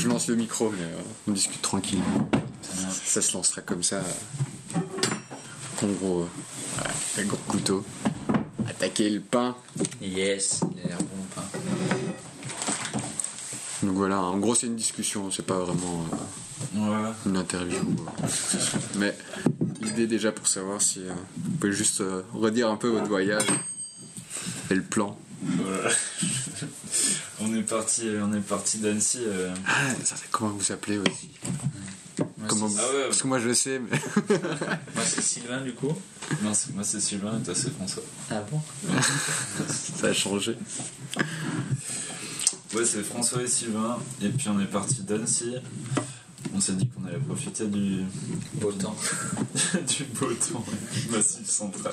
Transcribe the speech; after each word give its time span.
je 0.00 0.08
lance 0.08 0.28
le 0.28 0.36
micro, 0.36 0.70
mais 0.70 0.82
euh, 0.84 1.02
on 1.28 1.32
discute 1.32 1.60
tranquille. 1.62 2.00
Ça 3.04 3.20
se 3.22 3.32
lancera 3.34 3.60
comme 3.62 3.82
ça. 3.82 3.96
euh, 3.96 4.78
En 5.82 5.86
gros, 5.88 6.26
euh, 7.18 7.24
gros 7.24 7.36
couteau. 7.48 7.84
Attaquer 8.68 9.10
le 9.10 9.20
pain. 9.20 9.56
Yes, 10.00 10.60
il 10.76 10.84
a 10.84 10.88
l'air 10.88 10.98
bon 10.98 11.04
le 11.16 11.34
pain. 11.34 11.44
Donc 13.82 13.96
voilà, 13.96 14.20
en 14.22 14.38
gros, 14.38 14.54
c'est 14.54 14.66
une 14.66 14.76
discussion, 14.76 15.30
c'est 15.30 15.44
pas 15.46 15.58
vraiment 15.58 16.04
euh, 16.12 16.16
Ouais. 16.78 17.10
une 17.26 17.36
interview. 17.36 17.78
euh, 17.78 18.26
Mais 18.96 19.16
l'idée, 19.80 20.06
déjà, 20.06 20.32
pour 20.32 20.46
savoir 20.46 20.80
si 20.80 21.00
euh, 21.00 21.12
vous 21.44 21.50
pouvez 21.58 21.72
juste 21.72 22.00
euh, 22.00 22.22
redire 22.34 22.70
un 22.70 22.76
peu 22.76 22.88
votre 22.88 23.08
voyage 23.08 23.46
et 24.70 24.74
le 24.74 24.82
plan. 24.82 25.18
Voilà. 25.42 25.90
On 27.70 27.76
est 27.76 27.78
parti, 27.78 28.08
on 28.22 28.32
est 28.34 28.40
parti 28.40 28.78
d'Annecy. 28.78 29.18
euh, 29.26 29.54
Ah, 29.66 29.72
ça, 30.04 30.16
comment 30.30 30.50
vous 30.50 30.72
appelez 30.72 30.98
aussi 30.98 31.30
Moi, 32.18 32.28
Comment 32.48 32.68
c'est- 32.68 32.74
vous- 32.74 32.80
Ah 32.82 32.94
ouais. 32.96 33.04
Parce 33.06 33.22
que 33.22 33.26
moi, 33.28 33.38
je 33.38 33.48
le 33.48 33.54
sais, 33.54 33.78
mais. 33.80 33.98
moi, 34.94 35.04
c'est 35.04 35.22
Sylvain 35.22 35.60
du 35.62 35.72
coup. 35.74 35.92
Non, 36.42 36.52
moi 36.74 36.84
c'est 36.84 37.00
Sylvain 37.00 37.38
et 37.40 37.42
toi 37.42 37.54
c'est 37.56 37.72
François. 37.74 38.02
Ah 38.30 38.42
bon? 38.50 38.60
Ça 40.00 40.08
a 40.08 40.12
changé. 40.12 40.56
Ouais, 42.74 42.84
c'est 42.84 43.02
François 43.02 43.42
et 43.42 43.48
Sylvain. 43.48 43.98
Et 44.22 44.28
puis 44.28 44.48
on 44.48 44.60
est 44.60 44.66
parti 44.66 45.02
d'Annecy. 45.02 45.56
On 46.54 46.60
s'est 46.60 46.72
dit 46.74 46.88
qu'on 46.88 47.04
allait 47.06 47.18
profiter 47.18 47.66
du, 47.66 48.02
Beau 48.54 48.70
temps. 48.72 48.96
du 49.88 50.04
beau 50.04 50.32
temps 50.34 50.64
du 50.94 51.08
massif 51.10 51.48
central. 51.48 51.92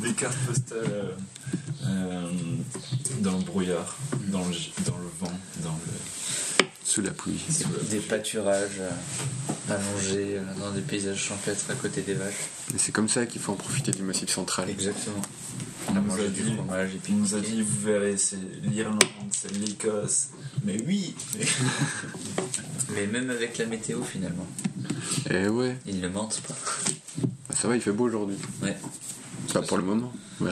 Des 0.00 0.12
cartes 0.12 0.36
postales 0.46 0.78
euh, 0.90 1.10
euh, 1.92 2.30
dans 3.20 3.36
le 3.38 3.44
brouillard, 3.44 3.96
dans 4.28 4.44
le, 4.44 4.54
dans 4.86 4.98
le 4.98 5.08
vent, 5.20 5.32
dans 5.62 5.70
le. 5.86 5.92
Sous 6.84 7.00
la 7.00 7.10
pluie. 7.12 7.40
Des, 7.90 8.00
pâturages 8.00 8.80
euh, 8.80 8.90
allongés 9.70 10.36
euh, 10.36 10.42
dans 10.60 10.72
des 10.72 10.82
paysages 10.82 11.16
champêtres 11.22 11.64
à 11.70 11.74
côté 11.74 12.02
des 12.02 12.12
vaches. 12.14 12.34
Et 12.74 12.78
c'est 12.78 12.92
comme 12.92 13.08
ça 13.08 13.24
qu'il 13.24 13.40
faut 13.40 13.52
en 13.52 13.56
profiter 13.56 13.92
du 13.92 14.02
massif 14.02 14.28
central. 14.28 14.68
Exactement. 14.68 15.22
On 15.88 15.96
À 15.96 16.00
nous 16.00 16.12
a 16.14 16.28
du 16.28 16.42
dit- 16.42 16.54
fromage 16.54 16.94
et 16.94 16.98
puis 16.98 17.12
Il 17.14 17.20
nous 17.20 17.34
a 17.34 17.40
dit, 17.40 17.62
vous 17.62 17.80
verrez, 17.80 18.16
c'est 18.18 18.36
l'Irlande, 18.62 19.02
c'est 19.30 19.52
l'Écosse. 19.56 20.28
Mais 20.64 20.82
oui 20.86 21.14
mais- 21.38 21.46
Mais 22.94 23.06
même 23.06 23.30
avec 23.30 23.56
la 23.58 23.66
météo 23.66 24.02
finalement, 24.02 24.46
Et 25.30 25.48
ouais, 25.48 25.78
ils 25.86 26.00
ne 26.00 26.08
mentent 26.08 26.42
pas. 26.46 26.54
bah, 27.48 27.54
ça 27.56 27.68
va, 27.68 27.76
il 27.76 27.80
fait 27.80 27.92
beau 27.92 28.04
aujourd'hui. 28.04 28.36
Ouais. 28.62 28.76
Ça 29.50 29.62
pour 29.62 29.78
le 29.78 29.84
moment. 29.84 30.12
Ouais. 30.40 30.50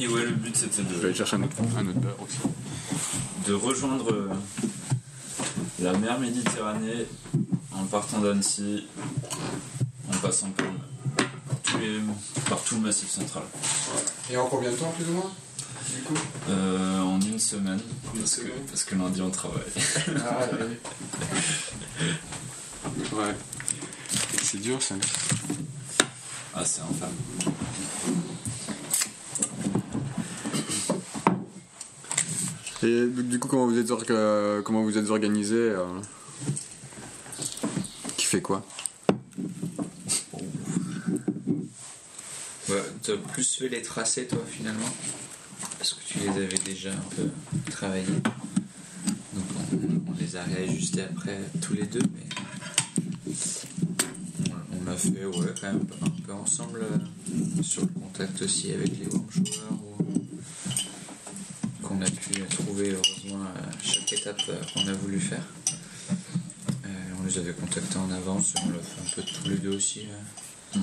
Et 0.00 0.06
ouais, 0.08 0.22
le 0.24 0.30
but 0.32 0.56
c'était 0.56 0.82
Je 0.82 0.94
vais 0.94 1.00
de, 1.00 1.04
aller 1.06 1.14
chercher 1.14 1.36
un 1.36 1.42
autre, 1.42 1.56
un 1.76 1.86
autre 1.86 1.98
beurre 2.00 2.16
aussi. 2.22 2.38
de 3.46 3.52
rejoindre 3.54 4.12
euh, 4.12 4.28
la 5.80 5.92
mer 5.96 6.18
Méditerranée 6.20 7.06
en 7.72 7.84
partant 7.84 8.18
d'Annecy, 8.20 8.86
en 10.12 10.16
passant 10.18 10.50
par, 10.50 10.66
par 11.48 11.58
tous 11.62 11.78
les- 11.78 12.00
par 12.48 12.60
tout 12.62 12.76
le 12.76 12.80
massif 12.82 13.08
central. 13.10 13.42
Et 14.30 14.36
en 14.36 14.46
combien 14.46 14.70
de 14.70 14.76
temps, 14.76 14.90
plus 14.96 15.08
ou 15.08 15.12
moins 15.14 15.30
Du 15.94 16.02
coup? 16.02 16.14
Euh, 16.50 17.00
en 17.00 17.20
une 17.20 17.38
semaine, 17.38 17.80
Une 18.14 18.20
parce, 18.20 18.36
que, 18.36 18.42
semaine. 18.42 18.52
parce 18.68 18.84
que 18.84 18.94
lundi 18.94 19.20
on 19.22 19.30
travaille. 19.30 19.62
Ah, 20.26 20.46
Ouais. 23.12 23.34
C'est 24.42 24.60
dur, 24.60 24.80
ça. 24.82 24.94
Ah, 26.54 26.64
c'est 26.64 26.80
infâme. 26.80 27.10
Et 32.82 33.06
du 33.06 33.40
coup, 33.40 33.48
comment 33.48 33.66
vous 33.66 33.78
êtes, 33.78 33.88
comment 34.64 34.82
vous 34.82 34.98
êtes 34.98 35.10
organisé 35.10 35.56
euh, 35.56 35.84
Qui 38.16 38.26
fait 38.26 38.40
quoi? 38.40 38.64
Ouais, 42.68 42.82
t'as 43.02 43.16
plus 43.16 43.56
fait 43.56 43.68
les 43.68 43.82
tracés 43.82 44.26
toi 44.26 44.38
finalement? 44.46 44.88
Parce 45.78 45.94
que 45.94 46.04
tu 46.06 46.18
les 46.20 46.28
avais 46.28 46.58
déjà 46.64 46.90
un 46.92 47.14
peu 47.16 47.28
travaillés. 47.70 48.04
Donc 48.06 49.44
on, 49.72 50.12
les 50.20 50.36
a 50.36 50.42
réajustés 50.42 51.02
après 51.02 51.40
tous 51.60 51.74
les 51.74 51.86
deux, 51.86 52.02
mais 52.14 53.34
on, 54.84 54.90
a 54.90 54.94
fait 54.94 55.12
quand 55.60 55.72
même 55.72 55.86
un 56.02 56.10
peu 56.26 56.32
ensemble 56.32 56.82
euh, 56.82 57.62
sur 57.62 57.82
le 57.82 57.88
contact 57.88 58.42
aussi 58.42 58.72
avec 58.72 58.90
les 58.98 59.06
warm 59.06 59.26
pu 62.40 62.56
trouver 62.56 62.90
heureusement 62.92 63.44
à 63.44 63.84
chaque 63.84 64.12
étape 64.12 64.40
euh, 64.48 64.60
qu'on 64.74 64.86
a 64.88 64.92
voulu 64.92 65.18
faire. 65.20 65.42
Euh, 66.84 66.88
on 67.20 67.24
les 67.24 67.38
avait 67.38 67.52
contactés 67.52 67.96
en 67.98 68.10
avance 68.10 68.54
on 68.64 68.70
l'a 68.70 68.78
fait 68.78 69.00
un 69.00 69.10
peu 69.14 69.22
tous 69.22 69.48
les 69.48 69.56
deux 69.56 69.74
aussi. 69.76 70.02
euh. 70.74 70.78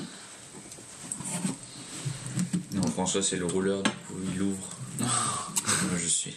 Non, 2.73 2.81
François, 2.87 3.23
c'est 3.23 3.37
le 3.37 3.45
rouleur, 3.45 3.83
du 3.83 3.89
coup, 3.89 4.15
il 4.35 4.41
ouvre. 4.41 4.69
Moi, 4.99 5.97
je 5.97 6.07
suis. 6.07 6.35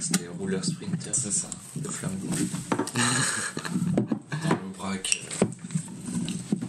C'était 0.00 0.28
rouleur 0.38 0.64
sprinter 0.64 1.10
C'est 1.12 1.32
ça. 1.32 1.48
de 1.76 1.88
flambeau. 1.88 2.28
Dans 4.42 4.50
le 4.50 4.72
braque, 4.76 5.20
euh, 5.42 5.46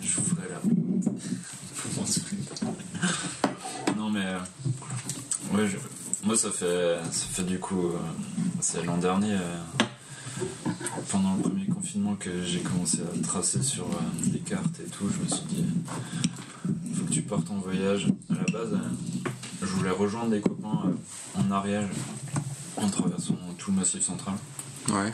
j'ouvrais 0.02 0.48
la 0.50 0.56
porte 0.60 0.74
pour 1.76 1.92
mon 1.98 2.06
sprint. 2.06 2.64
Non 3.96 4.10
mais 4.10 4.26
euh, 4.26 4.40
ouais, 5.54 5.68
je- 5.68 5.78
moi 6.26 6.27
ça 6.38 6.52
fait 6.52 6.98
ça 7.12 7.26
fait 7.32 7.44
du 7.44 7.60
coup 7.60 7.88
euh, 7.88 7.98
c'est 8.62 8.86
l'an 8.86 8.98
dernier 8.98 9.34
euh, 9.34 10.44
pendant 11.10 11.36
le 11.36 11.42
premier 11.42 11.66
confinement 11.66 12.16
que 12.16 12.44
j'ai 12.44 12.60
commencé 12.60 13.00
à 13.02 13.24
tracer 13.24 13.64
sur 13.64 13.86
euh, 13.86 14.28
des 14.28 14.40
cartes 14.40 14.80
et 14.80 14.90
tout. 14.90 15.10
Je 15.10 15.24
me 15.24 15.28
suis 15.28 15.46
dit 15.48 15.66
faut 16.94 17.06
que 17.06 17.12
tu 17.12 17.24
partes 17.24 17.50
en 17.50 17.58
voyage. 17.58 18.08
À 18.30 18.36
la 18.36 18.60
base, 18.60 18.78
je 19.62 19.66
voulais 19.66 19.90
rejoindre 19.90 20.30
des 20.30 20.42
copains 20.42 20.94
en 21.36 21.52
Ariège 21.52 21.90
en 22.76 22.88
traversant 22.88 23.36
tout 23.58 23.72
le 23.72 23.78
massif 23.78 24.04
central. 24.04 24.36
Ouais. 24.90 25.12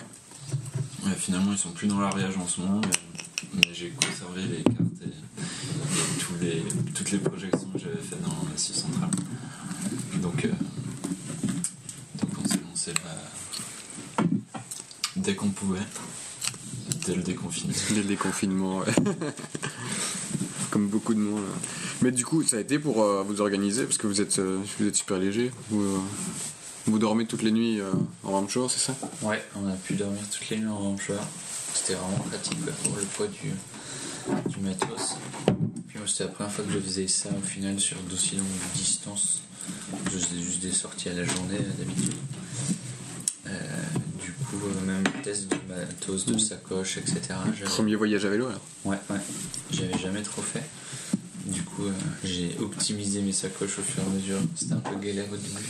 Finalement, 1.18 1.52
ils 1.54 1.58
sont 1.58 1.72
plus 1.72 1.88
dans 1.88 2.00
l'Ariège 2.00 2.38
en 2.38 2.48
ce 2.48 2.62
moment, 2.62 2.82
mais, 2.82 3.56
mais 3.56 3.74
j'ai 3.74 3.92
conservé 3.92 4.42
les 4.42 4.64
cartes 4.64 5.02
et, 5.04 5.08
et 5.08 6.20
tous 6.20 6.34
les, 6.42 6.64
toutes 6.94 7.12
les 7.12 7.20
projections 7.20 7.70
que 7.72 7.80
j'avais 7.80 7.96
faites 7.98 8.22
dans 8.22 8.36
le 8.44 8.52
Massif 8.52 8.76
central. 8.76 9.10
Donc, 10.22 10.46
euh, 10.46 10.50
donc 12.22 12.32
on 12.44 12.48
s'est 12.48 12.60
lancé 12.70 12.94
là 12.94 14.24
dès 15.24 15.36
qu'on 15.36 15.50
pouvait, 15.50 15.80
dès 17.06 17.16
le 17.16 17.24
déconfinement. 17.24 17.76
Dès 17.90 17.96
le 18.02 18.04
déconfinement, 18.04 18.80
ouais. 18.80 18.94
Comme 20.72 20.88
beaucoup 20.88 21.14
de 21.14 21.20
monde. 21.20 21.44
Mais 22.02 22.12
du 22.12 22.26
coup, 22.26 22.44
ça 22.44 22.58
a 22.58 22.60
été 22.60 22.80
pour 22.80 23.04
euh, 23.04 23.24
vous 23.24 23.42
organiser, 23.42 23.84
parce 23.84 23.98
que 23.98 24.08
vous 24.08 24.22
êtes, 24.22 24.40
euh, 24.40 24.60
vous 24.80 24.88
êtes 24.88 24.96
super 24.96 25.18
léger. 25.18 25.52
Vous, 25.70 25.82
euh, 25.82 26.00
vous 26.86 27.00
dormez 27.00 27.26
toutes 27.26 27.44
les 27.44 27.52
nuits 27.52 27.80
en 28.24 28.48
shower, 28.48 28.68
c'est 28.70 28.80
ça? 28.80 28.96
Ouais, 29.22 29.42
on 29.56 29.68
a 29.70 29.74
pu 29.74 29.94
dormir 29.94 30.22
toutes 30.30 30.50
les 30.50 30.58
nuits 30.58 30.68
en 30.68 30.78
ramcheur. 30.78 31.22
C'était 31.74 31.94
vraiment 31.94 32.18
pratique 32.30 32.62
quoi, 32.64 32.74
pour 32.84 32.98
le 32.98 33.04
poids 33.04 33.28
du, 33.28 34.52
du 34.52 34.60
matos. 34.60 35.16
Puis 35.88 35.98
moi, 35.98 36.08
c'était 36.08 36.26
la 36.26 36.32
première 36.32 36.52
fois 36.52 36.66
que 36.66 36.72
je 36.72 36.80
faisais 36.80 37.08
ça 37.08 37.30
au 37.30 37.46
final 37.46 37.80
sur 37.80 37.98
d'aussi 38.10 38.36
longue 38.36 38.46
distance. 38.76 39.42
Je 40.06 40.18
faisais 40.18 40.42
juste 40.42 40.62
des 40.62 40.72
sorties 40.72 41.08
à 41.10 41.14
la 41.14 41.24
journée 41.24 41.60
d'habitude. 41.78 42.16
Euh, 43.48 43.52
du 44.22 44.32
coup, 44.32 44.53
euh, 44.53 44.53
même 44.86 45.04
test 45.24 45.48
de 45.50 45.56
matos, 45.68 46.26
de 46.26 46.38
sacoche, 46.38 46.98
etc. 46.98 47.20
Premier 47.66 47.96
voyage 47.96 48.26
à 48.26 48.30
vélo, 48.30 48.48
alors 48.48 48.62
Ouais, 48.86 48.98
ouais. 49.10 49.18
J'avais 49.72 49.98
jamais 49.98 50.22
trop 50.22 50.42
fait. 50.42 50.64
Du 51.46 51.62
coup, 51.64 51.86
euh, 51.86 51.92
j'ai 52.24 52.56
optimisé 52.60 53.22
mes 53.22 53.34
sacoches 53.34 53.80
au 53.80 53.82
fur 53.82 54.02
et 54.04 54.06
à 54.06 54.10
mesure. 54.10 54.38
C'était 54.56 54.74
un 54.74 54.78
peu 54.78 54.96
galère 54.96 55.26
au 55.32 55.36
début. 55.36 55.68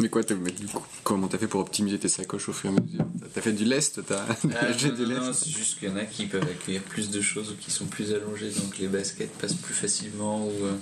Mais 0.00 0.08
quoi, 0.08 0.24
t'as- 0.24 0.34
mais 0.34 0.50
du 0.50 0.66
coup, 0.66 0.82
comment 1.04 1.28
t'as 1.28 1.38
fait 1.38 1.46
pour 1.46 1.60
optimiser 1.60 1.98
tes 1.98 2.08
sacoches 2.08 2.48
au 2.48 2.52
fur 2.52 2.70
et 2.70 2.76
à 2.76 2.80
mesure? 2.80 3.04
T'as 3.34 3.40
fait 3.40 3.52
du 3.52 3.64
lest 3.64 4.00
T'as 4.06 4.24
Ah, 4.28 4.72
j'ai 4.76 4.88
non, 4.88 4.94
du 4.96 5.02
non, 5.02 5.08
non, 5.20 5.26
lest 5.28 5.44
c'est 5.44 5.50
juste 5.50 5.78
qu'il 5.78 5.88
y 5.88 5.92
en 5.92 5.96
a 5.96 6.04
qui 6.04 6.26
peuvent 6.26 6.42
accueillir 6.42 6.82
plus 6.82 7.10
de 7.10 7.20
choses 7.20 7.50
ou 7.50 7.54
qui 7.56 7.70
sont 7.70 7.84
plus 7.86 8.12
allongées, 8.12 8.50
donc 8.50 8.78
les 8.78 8.88
baskets 8.88 9.30
passent 9.38 9.54
plus 9.54 9.74
facilement. 9.74 10.44
Ou 10.46 10.50
euh, 10.64 10.72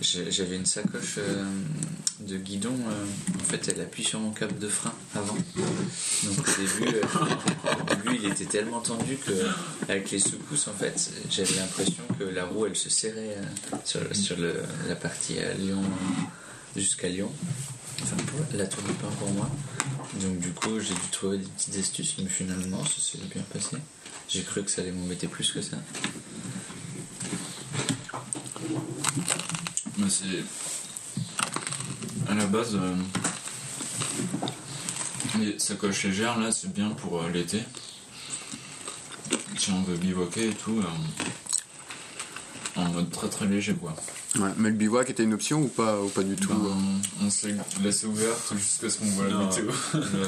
j'avais 0.00 0.56
une 0.56 0.66
sacoche 0.66 1.16
euh, 1.18 1.44
de 2.26 2.36
guidon. 2.36 2.72
euh, 2.88 3.04
en 3.40 3.44
fait, 3.44 3.68
elle 3.68 3.80
appuie 3.82 4.04
sur 4.04 4.18
mon 4.20 4.30
câble 4.30 4.58
de 4.58 4.68
frein 4.68 4.92
avant. 5.14 5.34
Donc 5.34 6.38
au 6.48 6.60
début, 6.60 6.96
euh, 6.96 7.02
au 7.80 7.94
début, 7.94 8.18
il 8.22 8.30
était 8.30 8.44
tellement 8.46 8.80
tendu 8.80 9.16
que 9.16 9.32
avec 9.88 10.10
les 10.10 10.18
secousses, 10.18 10.68
en 10.68 10.72
fait, 10.72 11.10
j'avais 11.30 11.54
l'impression 11.56 12.02
que 12.18 12.24
la 12.24 12.44
roue, 12.44 12.66
elle 12.66 12.76
se 12.76 12.90
serrait 12.90 13.36
euh, 13.38 13.76
sur, 13.84 14.00
sur 14.16 14.36
le- 14.38 14.62
la 14.88 14.96
partie 14.96 15.38
à 15.38 15.52
Lyon 15.54 15.82
jusqu'à 16.76 17.08
Lyon. 17.08 17.30
Enfin, 18.02 18.16
la 18.54 18.66
tour 18.66 18.82
du 18.82 18.92
pain 18.94 19.08
pour 19.18 19.30
moi. 19.30 19.48
Donc 20.20 20.38
du 20.38 20.50
coup, 20.50 20.78
j'ai 20.80 20.94
dû 20.94 21.08
trouver 21.10 21.38
des 21.38 21.44
petites 21.44 21.76
astuces, 21.76 22.16
mais 22.18 22.28
finalement, 22.28 22.84
ça 22.84 23.00
s'est 23.00 23.18
bien 23.32 23.42
passé. 23.52 23.76
J'ai 24.28 24.42
cru 24.42 24.62
que 24.64 24.70
ça 24.70 24.82
allait 24.82 24.90
m'embêter 24.92 25.26
plus 25.28 25.52
que 25.52 25.60
ça. 25.62 25.76
Mais 29.98 30.08
c'est. 30.10 30.44
À 32.28 32.34
la 32.34 32.46
base, 32.46 32.74
euh, 32.74 32.94
les 35.38 35.58
sacoches 35.58 36.04
légères, 36.04 36.38
là, 36.38 36.52
c'est 36.52 36.72
bien 36.72 36.90
pour 36.90 37.22
euh, 37.22 37.30
l'été. 37.30 37.62
Si 39.58 39.70
on 39.70 39.82
veut 39.82 39.96
bivouaquer 39.96 40.48
et 40.50 40.54
tout, 40.54 40.80
euh, 40.80 42.80
en 42.80 42.84
mode 42.92 43.10
très 43.10 43.28
très 43.28 43.46
léger, 43.46 43.74
quoi. 43.74 43.94
Ouais, 44.38 44.50
mais 44.56 44.68
le 44.70 44.74
bivouac 44.74 45.08
était 45.10 45.22
une 45.22 45.34
option 45.34 45.62
ou 45.62 45.68
pas, 45.68 46.00
ou 46.00 46.08
pas 46.08 46.24
du 46.24 46.34
tout 46.34 46.52
Ben, 46.52 46.76
on 47.22 47.30
s'est 47.30 47.54
laissé 47.82 48.06
ouverte 48.06 48.52
jusqu'à 48.56 48.90
ce 48.90 48.98
qu'on 48.98 49.04
voit 49.06 49.28
la 49.28 49.36
météo. 49.38 49.66
non, 49.94 50.00
non, 50.00 50.06
non. 50.10 50.24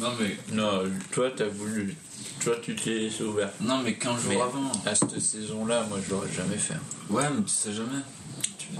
non, 0.00 0.12
mais, 0.20 0.36
Non, 0.52 0.82
toi, 1.12 1.30
t'as 1.36 1.46
voulu. 1.46 1.94
Toi, 2.42 2.56
tu 2.60 2.74
t'es 2.74 2.94
laissé 2.98 3.22
ouvert. 3.22 3.50
non, 3.60 3.82
mais 3.84 3.94
15 3.94 4.20
jours 4.22 4.30
Mais 4.30 4.40
avant. 4.40 4.72
à 4.84 4.94
cette 4.96 5.20
saison-là, 5.20 5.86
moi, 5.88 5.98
je 6.04 6.10
l'aurais 6.10 6.32
jamais 6.32 6.56
fait. 6.56 6.74
Ouais, 7.08 7.22
mais 7.32 7.42
tu 7.44 7.50
sais 7.50 7.72
jamais. 7.72 8.00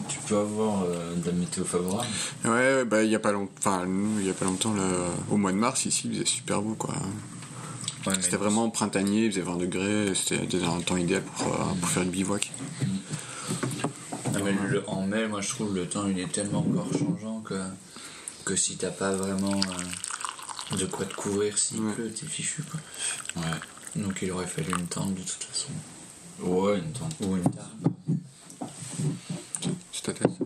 Tu, 0.09 0.19
peux 0.27 0.37
avoir 0.39 0.83
euh, 0.85 1.15
de 1.17 1.27
la 1.27 1.33
météo 1.33 1.65
favorable. 1.65 2.09
Ouais, 2.45 2.51
ouais, 2.51 2.85
bah 2.85 3.03
il 3.03 3.11
y 3.11 3.15
a 3.15 3.19
pas 3.21 3.33
longtemps, 3.33 3.53
enfin 3.59 3.87
nous 3.87 4.21
il 4.21 4.27
y 4.27 4.31
a 4.31 4.35
pas 4.35 4.45
longtemps, 4.45 4.75
là, 4.75 4.83
au 5.31 5.37
mois 5.37 5.53
de 5.53 5.57
mars 5.57 5.85
ici, 5.87 6.03
il 6.09 6.15
faisait 6.15 6.27
super 6.27 6.63
beau 6.63 6.75
quoi. 6.75 6.95
Ouais, 8.07 8.15
C'était 8.21 8.37
vraiment 8.39 8.71
printanier, 8.71 9.27
il 9.27 9.31
faisait 9.33 9.43
20 9.43 9.57
degrés, 9.57 10.13
c'était 10.15 10.65
un 10.65 10.81
temps 10.81 10.97
idéal 10.97 11.23
pour, 11.23 11.49
euh, 11.49 11.75
pour 11.81 11.89
faire 11.89 12.05
du 12.05 12.11
bivouac. 12.11 12.51
Non, 14.33 14.41
mais 14.45 14.53
le- 14.69 14.89
en 14.89 15.03
mai, 15.07 15.27
moi, 15.29 15.41
je 15.41 15.49
trouve 15.51 15.75
le 15.75 15.87
temps, 15.87 16.07
il 16.07 16.19
est 16.19 16.31
tellement 16.33 16.61
encore 16.61 16.89
changeant 16.99 17.41
que, 17.41 17.61
que 18.45 18.57
si 18.57 18.77
t'as 18.77 18.91
pas 18.91 19.13
vraiment 19.13 19.61
euh, 20.73 20.77
de 20.77 20.87
quoi 20.87 21.05
te 21.05 21.15
couvrir 21.15 21.59
s'il 21.59 21.81
Ouais. 21.81 21.93
pleut, 21.93 22.11
t'es 22.11 22.27
fichu, 22.27 22.63
quoi. 22.63 22.81
Ouais. 23.43 24.03
Donc, 24.03 24.21
il 24.23 24.31
aurait 24.31 24.47
fallu 24.47 24.71
une 24.79 24.87
tente, 24.87 25.15
de 25.15 25.21
toute 25.21 25.43
façon. 25.51 25.69
Ouais, 26.41 26.79
une 26.79 26.93
tente. 26.93 27.13
Ou 27.23 27.37
une 27.37 27.43
table. 27.43 28.20
C'est 30.11 30.23
ta 30.23 30.29
tête. 30.29 30.37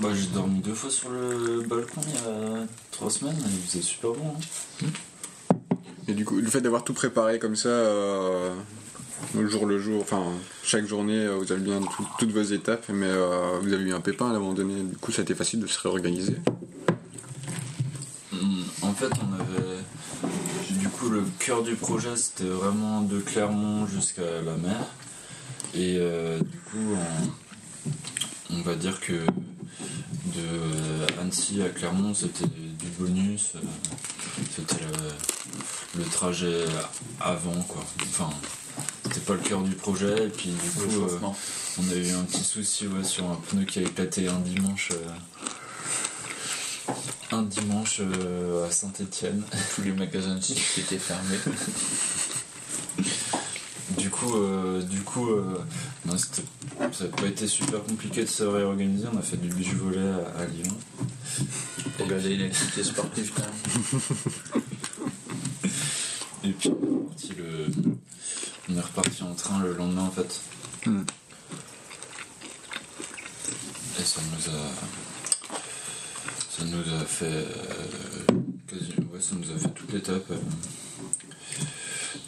Bah, 0.00 0.08
j'ai 0.14 0.26
dormi 0.28 0.60
deux 0.60 0.74
fois 0.74 0.90
sur 0.90 1.10
le 1.10 1.62
balcon 1.62 2.00
il 2.06 2.12
y 2.14 2.16
a 2.16 2.66
trois 2.90 3.10
semaines, 3.10 3.36
il 3.46 3.68
faisait 3.68 3.82
super 3.82 4.10
bon. 4.12 4.34
hein. 4.36 4.86
Et 6.08 6.14
du 6.14 6.24
coup, 6.24 6.36
le 6.36 6.48
fait 6.48 6.60
d'avoir 6.60 6.82
tout 6.82 6.94
préparé 6.94 7.38
comme 7.38 7.54
ça, 7.54 7.68
euh, 7.68 8.52
au 9.38 9.46
jour 9.46 9.66
le 9.66 9.78
jour, 9.78 10.00
enfin 10.02 10.24
chaque 10.64 10.86
journée, 10.86 11.18
euh, 11.18 11.36
vous 11.36 11.52
avez 11.52 11.60
bien 11.60 11.80
tout- 11.80 12.08
toutes 12.18 12.32
vos 12.32 12.42
étapes, 12.42 12.86
mais 12.88 13.06
euh, 13.06 13.58
vous 13.62 13.72
avez 13.72 13.84
eu 13.84 13.92
un 13.94 14.00
pépin 14.00 14.26
à 14.26 14.30
un 14.30 14.38
moment 14.40 14.54
donné, 14.54 14.82
du 14.82 14.96
coup 14.96 15.12
ça 15.12 15.20
a 15.20 15.22
été 15.22 15.34
facile 15.36 15.60
de 15.60 15.68
se 15.68 15.78
réorganiser. 15.80 16.36
Hum, 18.32 18.64
En 18.82 18.92
fait, 18.92 19.10
on 19.22 19.32
avait. 19.34 19.78
Du 20.80 20.88
coup, 20.88 21.08
le 21.10 21.22
cœur 21.38 21.62
du 21.62 21.76
projet, 21.76 22.16
c'était 22.16 22.44
vraiment 22.44 23.02
de 23.02 23.20
Clermont 23.20 23.86
jusqu'à 23.86 24.22
la 24.44 24.56
mer. 24.56 24.86
Et 25.74 25.96
euh, 25.98 26.38
du 26.40 26.58
coup, 26.58 26.96
on, 26.96 27.28
on 28.52 28.62
va 28.62 28.74
dire 28.74 29.00
que 29.00 29.12
de 30.34 31.20
Annecy 31.20 31.62
à 31.62 31.68
Clermont, 31.68 32.14
c'était 32.14 32.46
du 32.46 32.86
bonus. 32.98 33.52
euh, 33.56 33.60
C'était 34.56 34.76
le, 34.84 36.00
le 36.02 36.04
trajet 36.08 36.64
avant, 37.20 37.60
quoi. 37.62 37.84
Enfin, 38.02 38.30
c'était 39.04 39.20
pas 39.20 39.34
le 39.34 39.40
cœur 39.40 39.62
du 39.62 39.72
projet. 39.74 40.26
Et 40.26 40.28
puis, 40.28 40.50
du 40.50 40.70
coup, 40.70 41.02
euh, 41.02 41.18
on 41.78 41.90
a 41.90 41.94
eu 41.94 42.10
un 42.12 42.22
petit 42.24 42.44
souci 42.44 42.86
ouais, 42.86 43.04
sur 43.04 43.30
un 43.30 43.36
pneu 43.36 43.64
qui 43.64 43.78
a 43.80 43.82
éclaté 43.82 44.28
un 44.28 44.38
dimanche. 44.40 44.90
euh, 44.92 45.08
un 47.32 47.42
dimanche 47.42 48.00
euh, 48.00 48.66
à 48.66 48.70
Saint-Etienne. 48.70 49.42
Tous 49.74 49.82
les 49.82 49.92
magasins 49.92 50.34
de 50.34 50.40
étaient 50.78 50.98
fermés. 50.98 51.38
Du 53.98 54.08
coup, 54.10 54.32
du 54.88 55.00
coup 55.02 55.28
non, 56.06 56.16
c'était- 56.16 56.42
ça 56.92 57.04
n'a 57.04 57.10
pas 57.10 57.26
été 57.26 57.46
super 57.48 57.82
compliqué 57.82 58.22
de 58.22 58.28
se 58.28 58.44
réorganiser. 58.44 59.06
On 59.12 59.16
a 59.18 59.22
fait 59.22 59.36
du 59.38 59.48
beach 59.48 59.72
volley 59.74 59.98
à, 59.98 60.40
à 60.40 60.46
Lyon. 60.46 60.76
Pour 61.96 62.06
garder 62.06 62.34
une 62.34 62.42
activité 62.42 62.84
sportive, 62.84 63.32
quand 63.34 63.42
même. 63.42 64.62
Et 66.44 66.50
puis, 66.50 66.70
on 66.70 66.74
est 66.74 66.80
reparti 67.04 67.32
le- 67.36 67.66
on 68.68 68.76
est 68.76 68.80
reparti 68.80 69.22
en 69.22 69.34
train 69.34 69.60
le 69.62 69.74
lendemain 69.74 70.02
en 70.04 70.10
fait. 70.10 70.40
Et 74.00 74.04
ça 74.04 74.20
nous 74.30 74.48
a. 74.54 74.58
Ça 76.50 76.64
nous 76.64 76.94
a 76.94 77.04
fait. 77.04 77.24
euh, 77.26 77.44
quasi- 78.68 78.94
ouais, 79.12 79.20
ça 79.20 79.34
nous 79.36 79.50
a 79.50 79.58
fait 79.58 79.70
toute 79.74 79.92
l'étape. 79.92 80.30
euh, 80.30 80.36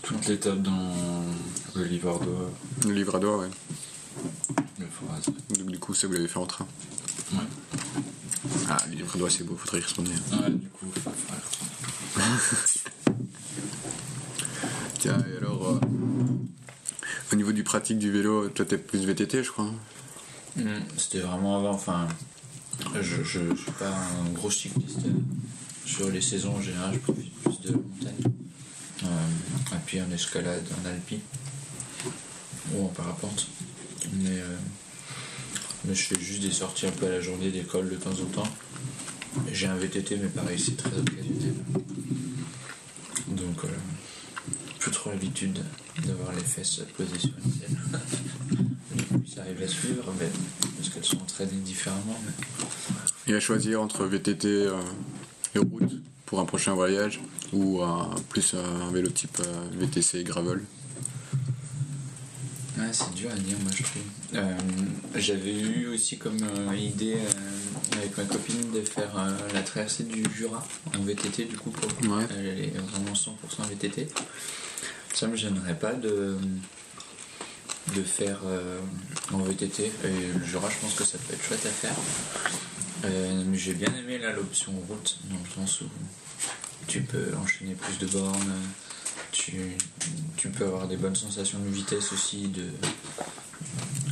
toute 0.03 0.27
l'étape 0.29 0.61
dans 0.63 0.93
le 1.75 1.85
Livardois, 1.85 2.51
Le 2.87 2.93
livre 2.93 3.17
à 3.17 3.19
doigt, 3.19 3.39
ouais. 3.39 3.49
le 4.79 4.87
Forez. 4.87 5.21
Donc 5.59 5.71
du 5.71 5.79
coup 5.95 6.01
ça 6.01 6.07
vous 6.07 6.13
l'avez 6.15 6.29
fait 6.29 6.39
en 6.39 6.47
train. 6.47 6.67
Ouais. 7.33 7.39
Ah, 8.69 8.77
le 8.89 8.97
livre 8.97 9.15
à 9.15 9.19
doigt 9.19 9.31
c'est 9.31 9.45
beau, 9.45 9.57
faudrait 9.57 9.79
y 9.81 9.83
retourner. 9.83 10.11
Ouais, 10.33 10.51
du 10.51 10.69
coup, 10.69 10.87
faut. 10.93 11.11
Tiens, 14.99 15.19
et 15.33 15.37
alors, 15.37 15.69
euh, 15.69 15.81
au 17.33 17.37
niveau 17.37 17.53
du 17.53 17.63
pratique 17.65 17.99
du 17.99 18.11
vélo, 18.11 18.49
toi 18.49 18.65
t'es 18.65 18.79
plus 18.79 19.05
VTT 19.05 19.43
je 19.45 19.51
crois. 19.51 19.67
hein 19.67 19.75
Hmm, 20.57 20.81
C'était 20.97 21.19
vraiment 21.19 21.59
avant, 21.59 21.73
enfin, 21.73 22.07
je, 22.95 23.23
je, 23.25 23.41
je 23.51 23.55
suis 23.57 23.73
pas 23.73 23.91
un 23.91 24.29
gros 24.33 24.51
cycliste. 24.51 25.01
Sur 25.85 26.11
les 26.11 26.21
saisons 26.21 26.55
en 26.57 26.63
général, 26.63 26.95
je 26.95 26.99
profite 27.01 27.35
plus 27.43 27.61
de 27.61 27.73
la 27.73 27.77
montagne. 27.77 28.33
Euh, 29.03 29.75
et 29.75 29.79
puis 29.85 30.01
en 30.01 30.11
escalade, 30.13 30.63
en 30.83 30.89
alpi 30.89 31.19
ou 32.73 32.85
en 32.85 32.89
parapente. 32.89 33.49
Mais, 34.15 34.31
euh, 34.39 34.57
mais 35.87 35.95
je 35.95 36.03
fais 36.03 36.21
juste 36.21 36.41
des 36.43 36.51
sorties 36.51 36.87
un 36.87 36.91
peu 36.93 37.07
à 37.07 37.11
la 37.11 37.21
journée 37.21 37.51
d'école 37.51 37.89
de 37.89 37.97
temps 37.97 38.11
en 38.11 38.27
temps. 38.43 38.49
J'ai 39.53 39.67
un 39.67 39.77
VTT, 39.77 40.17
mais 40.17 40.29
pareil, 40.29 40.59
c'est 40.59 40.77
très 40.77 40.97
occasionnel. 40.97 41.55
Donc, 43.29 43.65
euh, 43.65 43.69
plus 44.79 44.91
trop 44.93 45.11
l'habitude 45.11 45.59
d'avoir 46.07 46.33
les 46.33 46.43
fesses 46.45 46.81
posées 46.97 47.19
sur 47.19 47.31
une 47.45 47.53
selle. 47.53 47.77
Du 48.95 49.03
coup, 49.05 49.23
ça 49.33 49.41
arrive 49.43 49.63
à 49.63 49.69
suivre, 49.69 50.13
mais, 50.21 50.29
parce 50.77 50.89
qu'elles 50.91 51.05
sont 51.05 51.21
entraînées 51.21 51.53
différemment. 51.65 52.19
mais- 52.25 53.33
Et 53.33 53.35
à 53.37 53.41
choisir 53.41 53.81
entre 53.81 54.05
VTT 54.05 54.47
euh, 54.49 54.73
et 55.55 55.59
route 55.59 55.91
pour 56.27 56.41
un 56.41 56.45
prochain 56.45 56.75
voyage 56.75 57.21
ou 57.53 57.83
un- 57.83 58.15
plus 58.29 58.55
un 58.55 58.91
vélo 58.93 59.09
type 59.11 59.39
euh, 59.41 59.65
VTC 59.79 60.19
et 60.21 60.25
gravel. 60.25 60.61
Ouais, 62.85 62.93
c'est 62.93 63.15
dur 63.15 63.31
à 63.31 63.37
dire, 63.37 63.57
moi 63.61 63.71
je 63.75 63.83
trouve. 63.83 64.03
Euh, 64.35 64.57
J'avais 65.17 65.59
eu 65.59 65.87
aussi 65.89 66.19
comme 66.19 66.39
euh, 66.43 66.77
idée 66.77 67.15
euh, 67.15 67.99
avec 67.99 68.17
ma 68.19 68.25
copine 68.25 68.73
de 68.73 68.83
faire 68.83 69.11
la 69.53 69.63
traversée 69.63 70.05
du 70.05 70.23
Jura 70.35 70.67
en 70.95 71.03
VTT, 71.03 71.47
du 71.47 71.57
coup, 71.57 71.71
pour. 71.71 71.89
Ouais. 72.11 72.25
Est 72.25 72.77
vraiment 72.77 73.13
100% 73.13 73.69
VTT. 73.71 74.09
Ça 75.15 75.29
me 75.29 75.37
gênerait 75.37 75.79
pas 75.79 75.93
de, 75.95 76.37
de 77.95 78.03
faire 78.03 78.41
en 79.33 79.39
VTT. 79.39 79.85
Et 79.85 80.39
le 80.39 80.45
Jura, 80.45 80.69
je 80.69 80.79
pense 80.81 80.95
que 80.95 81.05
ça 81.05 81.17
peut 81.19 81.35
être 81.35 81.43
chouette 81.43 81.67
à 81.67 81.71
faire. 81.71 81.97
J'ai 83.55 83.75
bien 83.75 83.95
aimé 83.97 84.19
là 84.19 84.33
l'option 84.33 84.73
route, 84.89 85.19
dans 85.31 85.39
le 85.43 85.67
sens 85.67 85.81
où 85.81 85.87
tu 86.87 87.01
peux 87.03 87.33
enchaîner 87.43 87.75
plus 87.75 87.99
de 87.99 88.13
bornes. 88.13 88.53
Tu, 89.35 89.77
tu 90.37 90.49
peux 90.49 90.65
avoir 90.65 90.87
des 90.87 90.97
bonnes 90.97 91.17
sensations 91.17 91.59
de 91.59 91.69
vitesse 91.69 92.13
aussi 92.13 92.47
de 92.47 92.69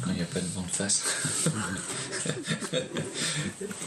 quand 0.03 0.11
il 0.11 0.17
n'y 0.17 0.23
a 0.23 0.27
pas 0.27 0.41
de 0.41 0.49
vent 0.49 0.63
de 0.63 0.71
face. 0.71 1.05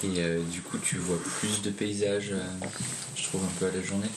Et 0.04 0.20
euh, 0.20 0.42
du 0.50 0.62
coup, 0.62 0.78
tu 0.78 0.96
vois 0.96 1.20
plus 1.40 1.62
de 1.62 1.72
paysages, 1.72 2.32
euh, 2.32 2.42
je 3.18 3.24
trouve, 3.24 3.44
un 3.44 3.60
peu 3.60 3.66
à 3.66 3.72
la 3.72 3.84
journée. 3.84 4.08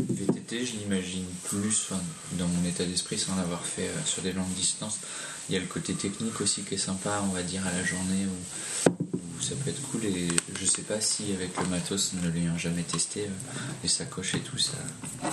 VTT, 0.00 0.66
je 0.66 0.72
l'imagine 0.78 1.26
plus 1.44 1.86
enfin, 1.90 2.00
dans 2.32 2.48
mon 2.48 2.68
état 2.68 2.84
d'esprit 2.84 3.18
sans 3.18 3.36
l'avoir 3.36 3.64
fait 3.64 3.88
euh, 3.88 4.04
sur 4.04 4.22
des 4.22 4.32
longues 4.32 4.52
distances. 4.54 4.98
Il 5.48 5.54
y 5.54 5.58
a 5.58 5.60
le 5.60 5.66
côté 5.66 5.94
technique 5.94 6.40
aussi 6.40 6.62
qui 6.62 6.74
est 6.74 6.78
sympa, 6.78 7.22
on 7.24 7.32
va 7.32 7.44
dire, 7.44 7.64
à 7.66 7.72
la 7.72 7.84
journée 7.84 8.26
où, 8.26 9.07
ça 9.40 9.54
peut 9.56 9.70
être 9.70 9.82
cool. 9.90 10.04
Et 10.04 10.28
je 10.60 10.64
sais 10.66 10.82
pas 10.82 11.00
si 11.00 11.32
avec 11.32 11.56
le 11.58 11.66
matos, 11.66 12.12
ne 12.22 12.28
l'ayant 12.30 12.56
jamais 12.58 12.82
testé, 12.82 13.22
euh, 13.22 13.28
les 13.82 13.88
sacoches 13.88 14.34
et 14.34 14.40
tout, 14.40 14.58
ça, 14.58 14.72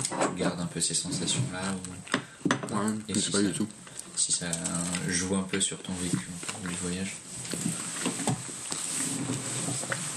tu 0.10 0.40
gardes 0.40 0.60
un 0.60 0.66
peu 0.66 0.80
ces 0.82 0.94
sensations-là. 0.94 1.62
Ou, 1.74 2.76
Ouais, 2.76 2.82
Et 3.10 3.14
je 3.14 3.20
si 3.20 3.26
sais 3.26 3.32
pas 3.32 3.38
ça- 3.40 3.44
du 3.44 3.54
tout. 3.54 3.68
si 4.16 4.32
ça 4.32 4.48
joue 5.08 5.36
un 5.36 5.44
peu 5.44 5.60
sur 5.62 5.78
ton 5.82 5.94
vécu 5.94 6.18
du 6.68 6.76
voyage. 6.84 7.14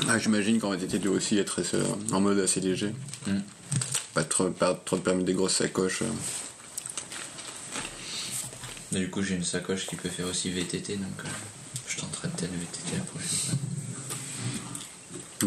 Ah, 0.09 0.19
J'imagine 0.19 0.59
qu'en 0.59 0.71
VTT 0.71 0.99
tu 0.99 0.99
dois 1.07 1.17
aussi 1.17 1.37
être 1.39 1.61
euh, 1.75 1.85
en 2.13 2.21
mode 2.21 2.39
assez 2.39 2.61
léger. 2.61 2.95
Mm. 3.27 3.39
Pas 4.15 4.25
trop, 4.25 4.51
pas 4.51 4.75
trop 4.75 4.97
te 4.97 5.03
permettre 5.03 5.27
des 5.27 5.35
grosses 5.35 5.57
sacoches. 5.57 6.03
euh. 6.03 6.07
Et 8.93 9.01
du 9.01 9.11
coup, 9.11 9.23
j'ai 9.23 9.35
une 9.35 9.45
sacoche 9.45 9.87
qui 9.87 9.97
peut 9.97 10.09
faire 10.09 10.27
aussi 10.27 10.51
VTT, 10.51 10.97
donc 10.97 11.07
euh, 11.25 11.29
je 11.87 11.97
tenterai 11.99 12.29
peut-être 12.29 12.53
VTT. 12.53 12.88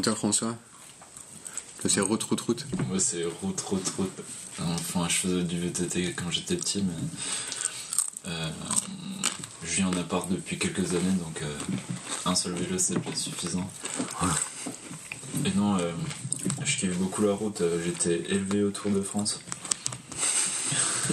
Toi 0.01 0.15
François 0.15 0.55
C'est 1.87 1.99
route, 1.99 2.23
route, 2.23 2.41
route. 2.41 2.65
Moi, 2.87 2.99
c'est 2.99 3.23
route, 3.41 3.61
route, 3.61 3.87
route. 3.97 4.21
Enfin, 4.59 5.07
je 5.07 5.15
faisais 5.15 5.43
du 5.43 5.59
VTT 5.59 6.13
quand 6.13 6.31
j'étais 6.31 6.55
petit, 6.55 6.83
mais. 6.83 6.93
euh, 8.31 8.49
je 9.63 9.75
vis 9.75 9.83
en 9.83 9.93
appart 9.93 10.27
depuis 10.29 10.57
quelques 10.57 10.91
années, 10.91 11.17
donc 11.23 11.41
euh, 11.43 11.57
un 12.25 12.33
seul 12.35 12.53
vélo 12.53 12.77
c'est 12.79 12.99
pas 12.99 13.13
suffisant. 13.15 13.69
Et 15.45 15.51
non, 15.55 15.77
euh, 15.77 15.91
je 16.63 16.77
kiffe 16.77 16.97
beaucoup 16.97 17.21
la 17.23 17.33
route. 17.33 17.61
J'étais 17.85 18.21
élevé 18.31 18.63
au 18.63 18.71
Tour 18.71 18.91
de 18.91 19.01
France. 19.01 19.39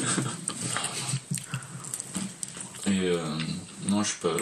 Et 2.86 3.00
euh, 3.00 3.36
non, 3.88 4.02
je 4.02 4.08
suis 4.08 4.18
pas. 4.20 4.34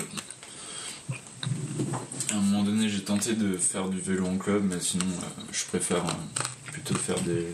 J'ai 2.88 3.02
tenté 3.02 3.34
de 3.34 3.56
faire 3.56 3.88
du 3.88 4.00
vélo 4.00 4.26
en 4.26 4.38
club, 4.38 4.62
mais 4.64 4.80
sinon, 4.80 5.06
euh, 5.06 5.42
je 5.50 5.64
préfère 5.64 6.04
euh, 6.04 6.12
plutôt 6.70 6.94
faire 6.94 7.20
des 7.22 7.48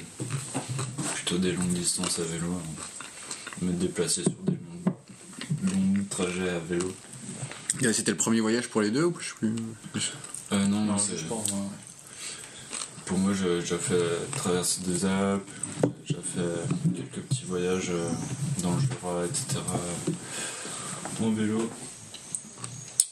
plutôt 1.15 1.39
des 1.39 1.53
longues 1.53 1.73
distances 1.73 2.19
à 2.19 2.23
vélo, 2.23 2.53
euh, 2.53 3.67
me 3.67 3.73
déplacer 3.73 4.23
sur 4.25 4.33
des 4.45 4.53
longs, 4.53 4.93
longs 5.73 6.05
trajets 6.11 6.51
à 6.51 6.59
vélo. 6.59 6.93
Et 7.81 7.93
C'était 7.93 8.11
le 8.11 8.17
premier 8.19 8.41
voyage 8.41 8.69
pour 8.69 8.83
les 8.83 8.91
deux 8.91 9.05
ou 9.05 9.17
je 9.19 9.29
sais 9.29 9.35
plus? 9.93 10.13
Euh, 10.53 10.67
non, 10.67 10.99
c'est-. 10.99 11.25
Pour 13.07 13.19
moi, 13.19 13.33
j'ai 13.33 13.61
déjà 13.61 13.79
fait 13.79 13.99
la 13.99 14.37
traversée 14.37 14.83
des 14.83 15.05
Alpes, 15.05 15.51
j'ai 16.05 16.15
fait 16.15 16.95
quelques 16.95 17.25
petits 17.27 17.45
voyages 17.45 17.93
dans 18.63 18.75
le 18.75 18.81
Jura, 18.81 19.25
etc. 19.25 19.61
En 21.23 21.31
vélo. 21.31 21.71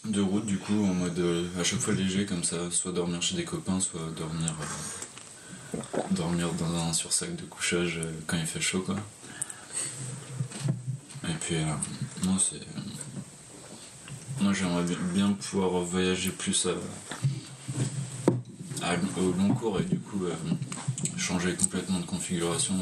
De 0.07 0.21
route, 0.23 0.47
du 0.47 0.59
coup, 0.59 0.85
en 0.87 0.95
mode 0.95 1.19
euh, 1.19 1.47
à 1.61 1.65
chaque 1.65 1.79
fois 1.81 1.93
léger, 1.95 2.25
comme 2.25 2.43
ça, 2.43 2.71
soit 2.71 2.93
dormir 2.93 3.21
chez 3.23 3.37
des 3.37 3.45
copains, 3.45 3.81
soit 3.81 4.01
dormir, 4.17 4.55
euh, 5.75 6.01
dormir 6.11 6.53
dans 6.55 6.75
un 6.89 6.93
sursac 6.93 7.37
de 7.37 7.43
couchage 7.43 7.99
euh, 8.03 8.11
quand 8.27 8.39
il 8.39 8.47
fait 8.47 8.61
chaud, 8.63 8.81
quoi. 8.81 8.97
Et 11.29 11.35
puis, 11.41 11.57
non, 12.25 12.39
c'est. 12.39 12.61
Moi, 14.43 14.55
j'aimerais 14.55 14.85
bi- 14.85 14.97
bien 15.13 15.33
pouvoir 15.33 15.71
voyager 15.83 16.31
plus 16.31 16.67
au 19.19 19.33
long 19.39 19.55
cours 19.55 19.79
et 19.79 19.85
du 19.85 19.99
coup 19.99 20.25
changer 21.19 21.53
complètement 21.55 22.01
de 22.01 22.07
configuration, 22.07 22.75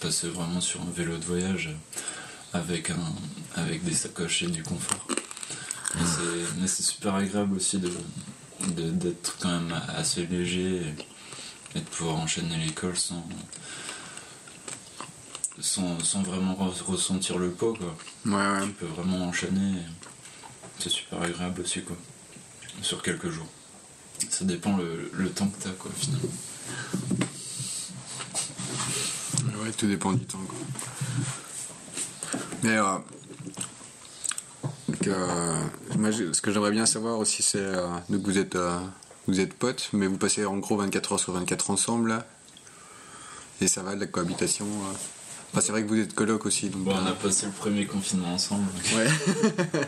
passer 0.00 0.28
vraiment 0.28 0.60
sur 0.60 0.82
un 0.82 0.90
vélo 0.94 1.16
de 1.16 1.24
voyage 1.24 1.70
avec, 2.52 2.90
un, 2.90 3.14
avec 3.54 3.82
des 3.84 3.94
sacoches 3.94 4.42
et 4.42 4.48
du 4.48 4.62
confort. 4.62 5.06
Mais 5.94 6.66
c'est- 6.66 6.82
super 6.82 7.14
agréable 7.14 7.56
aussi 7.56 7.78
de 7.78 7.90
de- 8.60 8.90
d'être 8.90 9.36
quand 9.40 9.50
même 9.50 9.80
assez 9.96 10.26
léger 10.26 10.76
et, 10.82 10.94
et 11.78 11.80
de 11.80 11.84
pouvoir 11.84 12.16
enchaîner 12.16 12.56
l'école 12.56 12.96
sans, 12.96 13.24
sans, 15.60 15.98
sans 16.00 16.22
vraiment 16.22 16.54
re- 16.54 16.82
ressentir 16.84 17.38
le 17.38 17.50
poids 17.50 17.74
quoi. 17.74 17.96
Ouais, 18.26 18.32
ouais. 18.60 18.66
Tu 18.66 18.72
peux 18.72 18.86
vraiment 18.86 19.26
enchaîner. 19.26 19.74
C'est 20.78 20.90
super 20.90 21.22
agréable 21.22 21.60
aussi, 21.62 21.82
quoi. 21.82 21.96
Sur 22.82 23.02
quelques 23.02 23.30
jours. 23.30 23.46
Ça 24.30 24.44
dépend 24.44 24.76
le, 24.76 25.10
le 25.14 25.30
temps 25.30 25.48
que 25.48 25.62
t'as, 25.62 25.70
quoi, 25.70 25.90
finalement. 25.96 26.28
Ouais, 29.62 29.72
tout 29.72 29.86
dépend 29.86 30.12
du 30.12 30.24
temps. 30.24 30.38
Quoi. 30.46 30.58
Mais 32.62 32.76
euh, 32.76 32.98
donc, 35.00 35.08
euh, 35.08 35.54
moi, 35.98 36.10
ce 36.12 36.40
que 36.40 36.50
j'aimerais 36.52 36.70
bien 36.70 36.86
savoir 36.86 37.18
aussi, 37.18 37.42
c'est 37.42 37.58
euh, 37.58 37.86
donc 38.08 38.22
vous 38.22 38.38
êtes 38.38 38.56
euh, 38.56 38.78
vous 39.26 39.40
êtes 39.40 39.54
potes, 39.54 39.90
mais 39.92 40.06
vous 40.06 40.16
passez 40.18 40.44
en 40.46 40.56
gros 40.58 40.76
24 40.76 41.12
heures 41.12 41.20
sur 41.20 41.32
24 41.32 41.70
ensemble 41.70 42.08
là. 42.10 42.26
Et 43.60 43.68
ça 43.68 43.82
va 43.82 43.94
de 43.94 44.00
la 44.00 44.06
cohabitation. 44.06 44.66
Enfin, 45.52 45.60
c'est 45.64 45.72
vrai 45.72 45.82
que 45.82 45.88
vous 45.88 45.98
êtes 45.98 46.14
coloc 46.14 46.44
aussi, 46.46 46.68
donc. 46.68 46.84
Bon, 46.84 46.94
on 46.94 47.06
a 47.06 47.12
passé 47.12 47.46
le 47.46 47.52
premier 47.52 47.86
confinement 47.86 48.34
ensemble. 48.34 48.66
Ouais. 48.94 49.08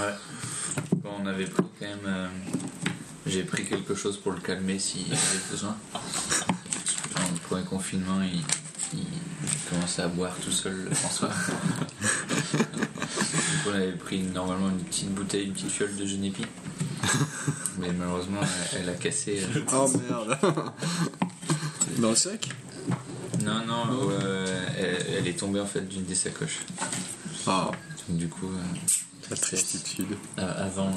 Ouais. 0.00 0.14
Bon, 0.96 1.10
on 1.22 1.26
avait 1.26 1.46
pris 1.46 1.62
quand 1.80 1.86
même. 1.86 1.98
euh, 2.06 2.28
J'ai 3.26 3.42
pris 3.42 3.64
quelque 3.64 3.94
chose 3.96 4.16
pour 4.16 4.30
le 4.32 4.38
calmer 4.40 4.78
s'il 4.78 5.06
avait 5.12 5.50
besoin. 5.50 5.76
Dans 5.92 7.22
le 7.32 7.38
premier 7.48 7.64
confinement, 7.64 8.20
il, 8.22 8.42
il 8.96 9.04
commençait 9.68 10.02
à 10.02 10.08
boire 10.08 10.36
tout 10.44 10.52
seul, 10.52 10.88
François. 10.94 11.30
On 13.70 13.74
avait 13.74 13.92
pris 13.92 14.20
normalement 14.22 14.68
une 14.70 14.78
petite 14.84 15.10
bouteille, 15.14 15.46
une 15.46 15.52
petite 15.52 15.70
fiole 15.70 15.94
de 15.96 16.06
Genépi. 16.06 16.42
Mais 17.78 17.92
malheureusement, 17.92 18.40
elle, 18.72 18.80
elle 18.82 18.88
a 18.90 18.94
cassé. 18.94 19.40
euh. 19.56 19.60
oh 19.72 19.90
merde. 20.08 20.38
Dans 21.98 22.10
le 22.10 22.16
sac? 22.16 22.48
Non, 23.44 23.64
non, 23.66 23.84
euh, 24.10 24.68
elle, 24.76 25.06
elle 25.18 25.28
est 25.28 25.38
tombée 25.38 25.60
en 25.60 25.66
fait 25.66 25.86
d'une 25.88 26.04
des 26.04 26.14
sacoches. 26.14 26.60
Ah, 27.46 27.70
Donc, 28.08 28.18
du 28.18 28.28
coup, 28.28 28.46
euh, 28.46 28.58
la 29.30 29.36
tristitude. 29.36 30.16
Euh, 30.38 30.66
avant, 30.66 30.92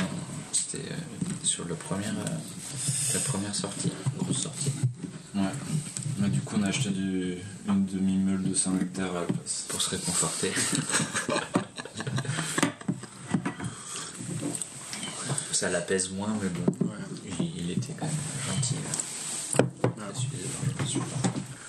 c'était 0.52 0.80
euh, 0.92 0.96
sur 1.44 1.68
la 1.68 1.76
première, 1.76 2.14
euh, 2.14 3.14
la 3.14 3.20
première 3.20 3.54
sortie, 3.56 3.92
grosse 4.18 4.44
sortie, 4.44 4.72
Ouais. 5.36 5.42
Mais 6.20 6.28
du 6.30 6.40
coup, 6.42 6.56
on 6.60 6.64
a 6.64 6.68
acheté 6.68 6.90
du, 6.90 7.38
une 7.68 7.86
demi-meule 7.86 8.44
de 8.44 8.54
5 8.54 8.82
hectares 8.82 9.16
à 9.16 9.22
la 9.22 9.26
place. 9.28 9.66
pour 9.70 9.82
se 9.82 9.90
réconforter. 9.92 10.52
Ça 15.62 15.70
l'apaise 15.70 16.10
moins, 16.10 16.36
mais 16.42 16.50
bon, 16.50 16.88
Ouais. 16.88 16.96
il, 17.40 17.66
il 17.66 17.70
était 17.70 17.94
quand 17.94 18.08
même 18.08 18.16
gentil. 18.48 18.74
Super. 20.88 21.06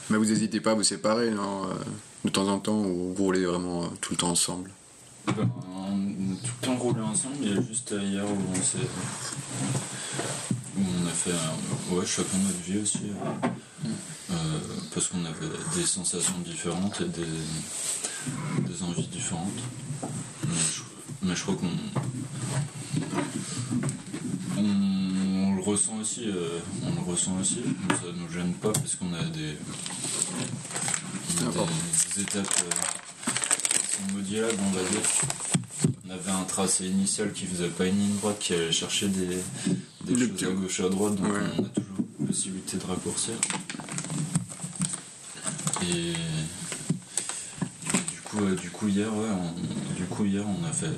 Mais 0.08 0.16
vous 0.16 0.25
n'hésitez 0.25 0.61
pas 0.61 0.70
à 0.70 0.75
vous 0.75 0.82
séparer, 0.82 1.30
non 1.30 1.64
euh, 1.66 1.75
De 2.25 2.30
temps 2.30 2.49
en 2.49 2.58
temps, 2.58 2.78
ou 2.80 3.12
vous 3.14 3.22
roulez 3.25 3.44
vraiment 3.44 3.82
euh, 3.82 3.87
tout 4.00 4.12
le 4.14 4.16
temps 4.16 4.30
ensemble? 4.30 4.70
Ben, 5.26 5.46
on 5.68 6.32
a 6.32 6.37
tout 6.42 6.52
le 6.62 6.66
temps 6.66 6.76
roulé 6.78 7.02
ensemble, 7.02 7.34
il 7.42 7.54
y 7.54 7.58
a 7.58 7.61
juste 7.61 7.90
hier 8.00 8.25
où 8.25 8.34
on 8.50 8.54
s'est. 8.62 8.78
où 10.78 10.80
on 10.80 11.06
a 11.06 11.11
fait 11.11 11.32
un- 11.32 11.94
ouais, 11.94 12.06
chacun 12.06 12.38
notre 12.38 12.62
vie 12.64 12.78
aussi. 12.78 13.11
euh, 13.11 13.49
euh, 14.30 14.58
parce 14.94 15.08
qu'on 15.08 15.22
avait 15.26 15.52
des 15.76 15.84
sensations 15.84 16.38
différentes 16.42 17.02
et 17.02 17.08
des, 17.08 18.72
des 18.72 18.82
envies 18.84 19.06
différentes. 19.08 19.50
Mais 20.02 20.54
je, 20.75 20.80
mais 21.28 21.37
je 21.37 21.42
crois 21.42 21.56
qu'on. 21.56 21.68
On, 24.56 24.62
on 24.64 25.54
le 25.56 25.62
ressent 25.62 25.96
aussi, 26.00 26.25
euh, 26.28 26.58
on 26.84 26.94
le 26.94 27.00
ressent 27.11 27.37
aussi, 27.40 27.61
ça 27.90 28.06
nous 28.16 28.28
gêne 28.32 28.52
pas 28.54 28.72
parce 28.72 28.94
qu'on 28.96 29.12
a 29.14 29.22
des, 29.25 29.56
on 31.40 31.46
a 31.49 31.66
des 32.14 32.22
étapes 32.22 32.46
euh, 32.64 33.30
qui 33.80 33.96
sont 33.96 34.12
modulables, 34.16 34.58
on 34.66 34.70
va 34.70 34.82
dire. 34.82 35.00
On 36.06 36.11
avait 36.11 36.30
un 36.30 36.44
tracé 36.44 36.87
initial 36.87 37.32
qui 37.32 37.46
faisait 37.46 37.68
pas 37.68 37.87
une 37.87 37.99
ligne 37.99 38.16
droite, 38.16 38.38
qui 38.38 38.52
allait 38.54 38.70
chercher 38.72 39.08
des, 39.08 39.38
des 40.04 40.18
choses 40.18 40.28
petits- 40.30 40.44
à 40.46 40.50
gauche 40.50 40.80
et 40.80 40.84
à 40.84 40.88
droite, 40.88 41.14
donc 41.16 41.32
Ouais. 41.32 41.40
on 41.58 41.64
a 41.64 41.68
toujours 41.68 42.26
possibilité 42.26 42.76
de 42.76 42.84
raccourcir. 42.84 43.34
Et, 45.82 46.12
du 48.12 48.20
coup, 48.25 48.38
euh, 48.44 48.54
du 48.54 48.70
coup 48.70 48.88
hier, 48.88 49.08
ouais, 49.14 49.28
on, 49.30 49.94
du 49.96 50.04
coup 50.04 50.25
hier, 50.25 50.44
on 50.46 50.64
a 50.64 50.72
fait. 50.72 50.90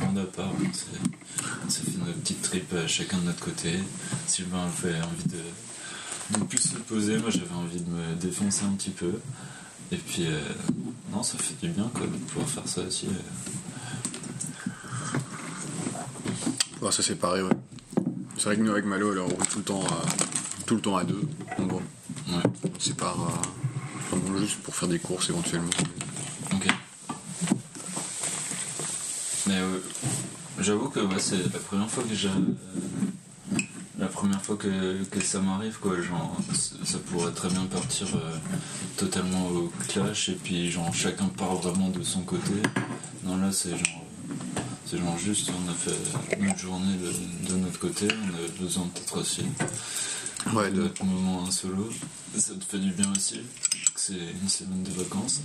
On 0.00 0.14
s'est 0.72 0.86
fait 2.04 2.10
notre 2.10 2.20
petite 2.20 2.42
trip 2.42 2.72
euh, 2.72 2.86
chacun 2.86 3.18
de 3.18 3.24
notre 3.24 3.40
côté. 3.44 3.78
Sylvain 4.26 4.64
avait 4.64 4.96
envie 5.00 5.24
de, 5.26 6.38
de 6.38 6.44
plus 6.44 6.58
se 6.58 6.76
poser, 6.76 7.18
moi 7.18 7.30
j'avais 7.30 7.54
envie 7.54 7.80
de 7.80 7.90
me 7.90 8.14
défoncer 8.14 8.64
un 8.64 8.72
petit 8.72 8.90
peu. 8.90 9.12
Et 9.92 9.96
puis, 9.96 10.26
euh, 10.26 10.40
non, 11.12 11.22
ça 11.22 11.36
fait 11.38 11.54
du 11.60 11.72
bien 11.72 11.90
quoi, 11.92 12.02
de 12.06 12.16
pouvoir 12.16 12.48
faire 12.48 12.66
ça 12.68 12.80
aussi. 12.82 13.06
euh. 13.06 13.10
Pouvoir 16.74 16.92
se 16.92 17.02
séparer, 17.02 17.42
ouais. 17.42 17.52
C'est 18.36 18.44
vrai 18.44 18.56
que 18.56 18.62
nous, 18.62 18.72
avec 18.72 18.84
Malo, 18.84 19.10
alors, 19.12 19.26
on 19.30 19.34
roule 19.34 19.46
tout 19.46 19.58
le 19.58 19.64
temps 19.64 19.82
à, 19.84 20.64
tout 20.66 20.74
le 20.74 20.80
temps 20.80 20.96
à 20.96 21.04
deux. 21.04 21.22
Donc 21.58 21.68
bon, 21.68 21.82
Ouais, 22.28 22.42
on 22.74 22.80
se 22.80 22.88
sépare 22.88 23.16
euh, 24.12 24.38
juste 24.38 24.58
pour 24.62 24.74
faire 24.74 24.88
des 24.88 24.98
courses 24.98 25.28
éventuellement. 25.30 25.70
ok. 26.52 26.66
Mais 29.46 29.58
euh, 29.58 29.78
j'avoue 30.64 30.88
que 30.88 31.00
ouais, 31.00 31.18
c'est 31.18 31.52
la 31.52 31.58
première 31.58 31.90
fois 31.90 32.02
que 32.04 32.14
j'ai. 32.14 32.28
euh, 32.28 33.58
la 33.98 34.06
première 34.06 34.42
fois 34.42 34.56
que, 34.56 35.04
que 35.04 35.20
ça 35.20 35.40
m'arrive, 35.40 35.78
quoi. 35.80 36.00
Genre, 36.00 36.36
ça 36.84 36.98
pourrait 37.10 37.32
très 37.32 37.48
bien 37.48 37.64
partir 37.66 38.06
euh, 38.16 38.36
totalement 38.96 39.46
au 39.48 39.72
clash 39.88 40.28
et 40.30 40.34
puis, 40.34 40.70
genre, 40.70 40.92
chacun 40.94 41.26
part 41.26 41.54
vraiment 41.56 41.88
de 41.90 42.02
son 42.02 42.22
côté. 42.22 42.52
Non, 43.24 43.36
là, 43.36 43.52
c'est 43.52 43.70
genre. 43.70 44.02
C'est 44.86 44.98
genre 44.98 45.16
juste, 45.18 45.50
on 45.50 45.70
a 45.70 45.74
fait 45.74 46.36
une 46.38 46.56
journée 46.58 46.96
de, 46.96 47.50
de 47.52 47.56
notre 47.58 47.78
côté, 47.78 48.06
on 48.22 48.34
avait 48.38 48.48
besoin 48.60 48.86
peut-être 48.94 49.18
aussi 49.20 49.42
Ouais, 50.52 50.70
de 50.70 50.82
notre 50.82 51.04
moment 51.04 51.38
en 51.40 51.50
solo. 51.50 51.88
Ça 52.36 52.52
te 52.54 52.64
fait 52.64 52.78
du 52.78 52.90
bien 52.92 53.10
aussi, 53.16 53.40
c'est 53.96 54.12
une 54.42 54.48
semaine 54.48 54.82
de 54.82 54.90
vacances 54.90 55.40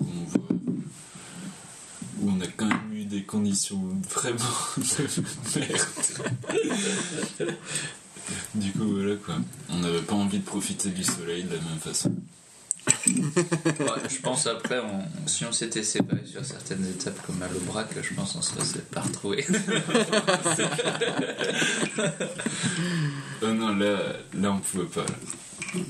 où 0.00 0.04
on 0.04 0.24
voit 0.24 0.48
où 2.20 2.30
on 2.36 2.40
a 2.40 2.46
quand 2.56 2.66
même 2.66 2.77
des 3.18 3.24
conditions 3.24 3.82
vraiment 4.10 4.38
de 4.76 5.60
merde. 5.60 7.54
du 8.54 8.72
coup 8.72 8.84
voilà 8.94 9.16
quoi. 9.16 9.34
On 9.70 9.78
n'avait 9.78 10.02
pas 10.02 10.14
envie 10.14 10.38
de 10.38 10.44
profiter 10.44 10.90
du 10.90 11.04
soleil 11.04 11.44
de 11.44 11.54
la 11.56 11.60
même 11.62 11.78
façon. 11.80 12.12
Ouais, 13.06 14.00
je 14.08 14.18
pense 14.22 14.46
après, 14.46 14.78
on- 14.78 15.26
si 15.28 15.44
on 15.44 15.52
s'était 15.52 15.82
séparés 15.82 16.24
sur 16.24 16.42
certaines 16.44 16.86
étapes 16.86 17.20
comme 17.26 17.42
à 17.42 17.48
l'Aubrac, 17.48 17.88
je 18.02 18.14
pense 18.14 18.32
qu'on 18.32 18.40
serait 18.42 18.80
pas 18.90 19.02
retrouvés. 19.02 19.44
Oh 23.42 23.46
non, 23.52 23.76
là, 23.76 23.98
là 24.34 24.52
on 24.52 24.58
pouvait 24.58 24.84
pas. 24.86 25.02
là. 25.04 25.80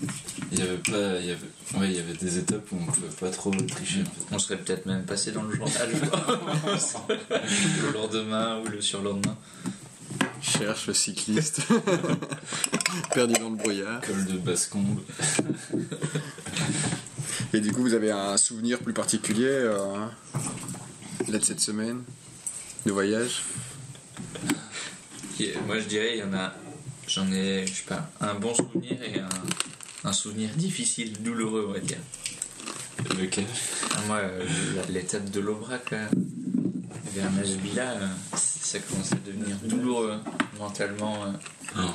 Il 0.52 0.58
y 0.58 0.62
avait 0.62 0.78
pas. 0.78 1.18
Il 1.20 1.26
y 1.26 1.30
avait, 1.30 1.78
ouais, 1.78 1.90
il 1.90 1.96
y 1.96 1.98
avait 1.98 2.14
des 2.14 2.38
étapes 2.38 2.72
où 2.72 2.76
on 2.80 2.86
pouvait 2.86 3.08
pas 3.20 3.30
trop 3.30 3.50
tricher 3.50 4.00
en 4.00 4.04
fait. 4.04 4.34
On 4.34 4.38
serait 4.38 4.56
peut-être 4.58 4.86
même 4.86 5.04
passé 5.04 5.32
dans 5.32 5.42
le 5.42 5.54
journal 5.54 5.90
le 7.08 7.92
lendemain 7.92 8.60
ou 8.60 8.68
le 8.68 8.80
surlendemain. 8.80 9.36
Cherche 10.40 10.86
le 10.86 10.94
cycliste. 10.94 11.60
Perdu 13.14 13.34
dans 13.34 13.50
le 13.50 13.56
brouillard. 13.56 14.00
Col 14.00 14.24
de 14.24 14.38
Bascombe. 14.38 15.00
Et 17.52 17.60
du 17.60 17.72
coup, 17.72 17.82
vous 17.82 17.94
avez 17.94 18.10
un 18.10 18.36
souvenir 18.36 18.78
plus 18.78 18.92
particulier 18.92 19.46
euh, 19.46 20.06
là 21.28 21.38
de 21.38 21.44
cette 21.44 21.60
semaine 21.60 22.02
de 22.86 22.92
voyage? 22.92 23.42
Moi 25.66 25.78
je 25.78 25.86
dirais, 25.86 26.16
il 26.16 26.20
y 26.20 26.22
en 26.24 26.34
a, 26.34 26.52
j'en 27.06 27.30
ai, 27.30 27.64
je 27.66 27.74
sais 27.74 27.84
pas, 27.86 28.10
un 28.20 28.34
bon 28.34 28.54
souvenir 28.54 29.00
et 29.02 29.20
un, 29.20 29.28
un 30.04 30.12
souvenir 30.12 30.50
difficile, 30.50 31.12
douloureux, 31.22 31.66
on 31.68 31.72
va 31.72 31.80
dire. 31.80 31.98
Lequel? 33.18 33.44
Ah, 33.96 34.00
Moi, 34.06 34.16
euh, 34.18 34.44
l'étape 34.90 35.30
de 35.30 35.40
l'Aubrac, 35.40 35.90
là, 35.90 36.08
vers 37.14 37.30
Masbila, 37.32 37.92
euh, 37.92 38.06
ça 38.36 38.78
commençait 38.80 39.14
à 39.14 39.18
devenir 39.26 39.56
douloureux 39.64 40.12
hein, 40.12 40.22
mentalement. 40.58 41.24
euh. 41.24 41.32
Non. 41.76 41.94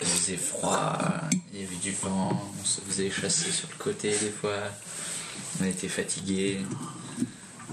Il 0.00 0.06
faisait 0.06 0.36
froid, 0.36 0.98
il 1.52 1.60
y 1.60 1.64
avait 1.64 1.76
du 1.76 1.92
vent, 1.92 2.42
on 2.60 2.64
se 2.64 2.80
faisait 2.80 3.10
chasser 3.10 3.50
sur 3.52 3.68
le 3.70 3.76
côté 3.76 4.10
des 4.10 4.30
fois, 4.30 4.56
on 5.60 5.64
était 5.64 5.88
fatigué. 5.88 6.58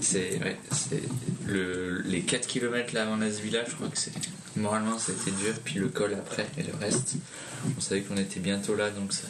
C'est 0.00 0.38
ouais, 0.40 0.56
c'est 0.70 1.02
le, 1.46 2.00
les 2.02 2.22
4 2.22 2.46
km 2.46 2.94
là 2.94 3.02
avant 3.02 3.16
Nasvilla, 3.16 3.64
je 3.68 3.74
crois 3.74 3.88
que 3.88 3.98
c'est 3.98 4.12
moralement 4.54 4.96
c'était 4.98 5.32
dur, 5.32 5.54
puis 5.64 5.80
le 5.80 5.88
col 5.88 6.14
après 6.14 6.46
et 6.56 6.62
le 6.62 6.72
reste. 6.80 7.16
On 7.76 7.80
savait 7.80 8.02
qu'on 8.02 8.16
était 8.16 8.38
bientôt 8.40 8.76
là 8.76 8.90
donc 8.90 9.12
ça, 9.12 9.26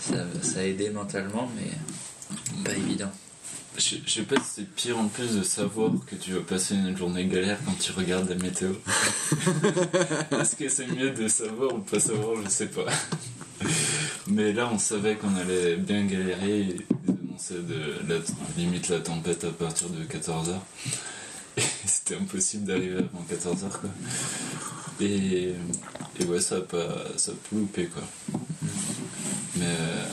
ça, 0.00 0.16
ça 0.42 0.60
a 0.60 0.62
aidé 0.62 0.90
mentalement, 0.90 1.50
mais 1.56 1.70
pas 2.64 2.74
évident. 2.74 3.10
Je 3.76 3.96
je 4.04 4.10
sais 4.10 4.22
pas 4.22 4.36
si 4.36 4.50
c'est 4.56 4.74
pire 4.74 4.98
en 4.98 5.08
plus 5.08 5.36
de 5.36 5.42
savoir 5.42 5.92
que 6.06 6.16
tu 6.16 6.32
vas 6.32 6.40
passer 6.40 6.74
une 6.74 6.96
journée 6.96 7.24
galère 7.26 7.58
quand 7.64 7.78
tu 7.78 7.92
regardes 7.92 8.28
la 8.28 8.34
météo. 8.34 8.72
Est-ce 10.32 10.56
que 10.56 10.68
c'est 10.68 10.86
mieux 10.86 11.10
de 11.10 11.28
savoir 11.28 11.74
ou 11.74 11.78
pas 11.78 12.00
savoir 12.00 12.42
Je 12.42 12.48
sais 12.48 12.66
pas. 12.66 12.86
Mais 14.26 14.52
là, 14.52 14.68
on 14.72 14.78
savait 14.78 15.16
qu'on 15.16 15.34
allait 15.36 15.76
bien 15.76 16.04
galérer. 16.04 16.60
Ils 16.60 16.84
annonçaient 17.08 17.54
de 17.54 18.08
la, 18.08 18.18
limite 18.56 18.88
la 18.88 19.00
tempête 19.00 19.44
à 19.44 19.50
partir 19.50 19.88
de 19.88 20.04
14h. 20.04 20.54
Et 21.56 21.62
c'était 21.86 22.16
impossible 22.16 22.64
d'arriver 22.64 22.98
avant 22.98 23.24
14h 23.30 23.70
quoi. 23.70 23.90
Et, 25.00 25.54
et 26.18 26.24
ouais, 26.24 26.40
ça 26.40 26.56
a 26.56 26.60
pas, 26.60 27.04
ça 27.16 27.32
a 27.32 27.34
pas 27.34 27.56
loupé 27.56 27.86
quoi. 27.86 28.02
Mais 29.60 29.66
euh, 29.66 30.04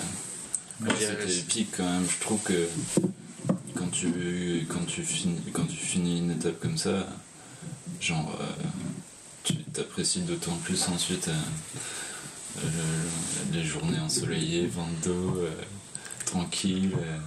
c'était 1.00 1.24
épique 1.40 1.70
quand 1.78 1.90
même. 1.90 2.06
Je 2.10 2.20
trouve 2.24 2.42
que 2.44 2.68
quand 3.76 3.88
tu, 3.92 4.66
quand 4.70 4.86
tu, 4.86 5.04
finis, 5.04 5.40
quand 5.54 5.66
tu 5.66 5.76
finis 5.78 6.20
une 6.20 6.32
étape 6.32 6.60
comme 6.60 6.78
ça, 6.78 7.08
genre, 8.02 8.38
euh, 8.40 8.46
tu 9.44 9.56
t'apprécies 9.74 10.22
d'autant 10.22 10.56
plus 10.64 10.88
ensuite 10.90 11.30
euh, 11.30 12.62
le- 12.64 13.58
les 13.58 13.64
journées 13.64 14.00
ensoleillées, 14.00 14.68
vent 14.68 14.88
d'eau, 15.04 15.46
tranquille. 16.26 16.92
euh. 16.96 17.18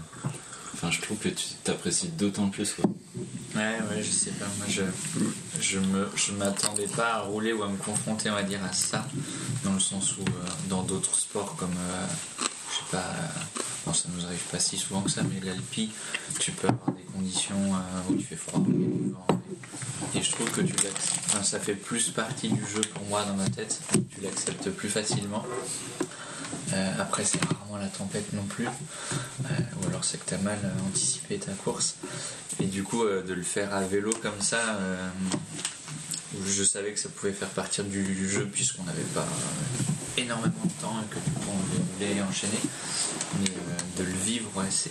Enfin, 0.75 0.91
je 0.91 1.01
trouve 1.01 1.19
que 1.19 1.29
tu 1.29 1.45
t'apprécies 1.65 2.09
d'autant 2.09 2.49
plus. 2.49 2.73
Quoi. 2.75 2.85
Ouais, 3.55 3.79
ouais, 3.91 4.03
je 4.03 4.11
sais 4.11 4.31
pas. 4.31 4.47
Moi, 4.59 4.67
je, 4.69 4.83
je 5.61 5.79
me, 5.79 6.09
je 6.15 6.33
m'attendais 6.33 6.87
pas 6.87 7.15
à 7.15 7.21
rouler 7.21 7.53
ou 7.53 7.63
à 7.63 7.69
me 7.69 7.77
confronter, 7.77 8.31
on 8.31 8.35
va 8.35 8.45
dire, 8.45 8.61
à 8.65 8.73
ça, 8.73 9.05
dans 9.65 9.73
le 9.73 9.81
sens 9.81 10.17
où, 10.19 10.23
euh, 10.23 10.49
dans 10.69 10.83
d'autres 10.83 11.17
sports 11.17 11.57
comme, 11.57 11.71
euh, 11.71 12.07
je 12.71 12.77
sais 12.77 12.91
pas, 12.93 12.99
euh, 12.99 13.63
bon, 13.87 13.93
ça 13.93 14.09
nous 14.15 14.25
arrive 14.25 14.45
pas 14.53 14.61
si 14.61 14.77
souvent 14.77 15.03
que 15.03 15.11
ça, 15.11 15.23
mais 15.23 15.45
l'alpi, 15.45 15.91
tu 16.39 16.53
peux 16.53 16.69
avoir 16.69 16.93
des 16.93 17.03
conditions 17.13 17.75
euh, 17.75 18.11
où 18.11 18.15
il 18.15 18.25
fait 18.25 18.37
froid, 18.37 18.63
et, 20.15 20.23
je 20.23 20.33
trouve 20.33 20.51
que 20.51 20.61
tu 20.61 20.75
ça 21.43 21.61
fait 21.61 21.75
plus 21.75 22.11
partie 22.11 22.49
du 22.49 22.61
jeu 22.67 22.81
pour 22.95 23.05
moi 23.05 23.25
dans 23.25 23.35
ma 23.35 23.49
tête. 23.49 23.81
Tu 24.11 24.21
l'acceptes 24.21 24.71
plus 24.71 24.89
facilement. 24.89 25.45
Euh, 26.73 26.93
après, 26.99 27.25
c'est 27.25 27.43
rarement 27.45 27.77
la 27.77 27.89
tempête 27.89 28.33
non 28.33 28.45
plus. 28.45 28.67
Euh, 28.67 29.49
ou 29.83 29.89
alors 29.89 30.05
c'est 30.05 30.19
que 30.19 30.29
tu 30.29 30.35
as 30.35 30.39
mal 30.39 30.59
euh, 30.65 30.89
anticipé 30.89 31.39
ta 31.39 31.53
course. 31.53 31.97
Et 32.61 32.67
du 32.67 32.83
coup, 32.83 33.05
de 33.05 33.35
le 33.35 33.43
faire 33.43 33.75
à 33.75 33.83
vélo 33.83 34.11
comme 34.23 34.41
ça, 34.41 34.79
je 36.47 36.63
savais 36.63 36.93
que 36.93 36.99
ça 36.99 37.09
pouvait 37.09 37.33
faire 37.33 37.49
partie 37.49 37.83
du, 37.83 38.29
jeu 38.29 38.47
puisqu'on 38.47 38.83
n'avait 38.85 39.03
pas 39.15 39.27
énormément 40.17 40.65
de 40.65 40.83
temps 40.83 40.97
et 41.03 41.09
que 41.15 41.17
du 41.25 41.31
coup 41.31 41.51
on 41.51 41.59
devait 42.05 42.09
rouler 42.09 42.19
et 42.21 42.23
enchaîner. 42.23 42.59
Mais 43.41 43.49
euh, 43.49 44.01
de 44.03 44.05
le 44.05 44.17
vivre, 44.25 44.51
ouais, 44.57 44.65
c'est 44.71 44.91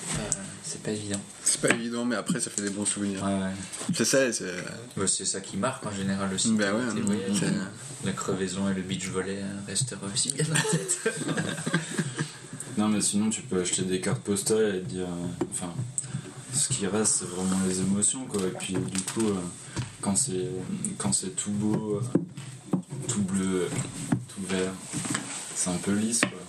pas, 0.83 0.91
évident. 0.91 1.19
C'est 1.43 1.59
pas 1.61 1.69
évident, 1.69 2.05
mais 2.05 2.15
après, 2.15 2.39
ça 2.39 2.49
fait 2.49 2.61
des 2.61 2.69
bons 2.69 2.85
souvenirs. 2.85 3.23
Ouais, 3.23 3.33
ouais. 3.33 3.51
C'est 3.93 4.05
ça, 4.05 4.31
c'est. 4.31 4.53
Ouais, 4.97 5.07
c'est 5.07 5.25
ça 5.25 5.41
qui 5.41 5.57
marque 5.57 5.85
en 5.85 5.91
général 5.91 6.33
aussi. 6.33 6.51
Ben 6.53 6.73
ouais, 6.73 6.93
tes 6.93 6.99
non, 7.01 7.05
voyages. 7.07 7.37
c'est- 7.39 8.05
La 8.05 8.13
crevaison 8.13 8.69
et 8.69 8.73
le 8.73 8.81
beach 8.81 9.07
volley 9.09 9.39
euh, 9.41 9.59
resteront 9.67 10.07
aussi 10.13 10.31
bien 10.31 10.45
dans 10.45 10.53
la 10.53 10.61
tête. 10.61 10.99
Non, 12.77 12.87
mais 12.87 13.01
sinon, 13.01 13.29
tu 13.29 13.41
peux 13.41 13.59
acheter 13.61 13.81
des 13.81 13.99
cartes 13.99 14.21
postales 14.21 14.75
et 14.75 14.79
te 14.81 14.85
dire. 14.87 15.05
euh, 15.05 15.45
enfin, 15.51 15.73
ce 16.53 16.69
qui 16.69 16.87
reste, 16.87 17.15
c'est 17.19 17.27
vraiment 17.27 17.59
les 17.67 17.79
émotions, 17.81 18.25
quoi. 18.25 18.41
Et 18.43 18.51
puis, 18.51 18.73
du 18.75 19.01
coup, 19.01 19.27
euh, 19.27 19.33
quand 20.01 20.15
c'est 20.15 20.47
quand 20.97 21.11
c'est 21.11 21.35
tout 21.35 21.51
beau, 21.51 22.01
euh, 22.01 22.77
tout 23.09 23.21
bleu, 23.21 23.63
euh, 23.63 23.69
tout 24.29 24.41
vert, 24.47 24.71
c'est 25.59 25.69
un 25.71 25.77
peu 25.77 25.91
lisse, 25.91 26.21
quoi. 26.21 26.39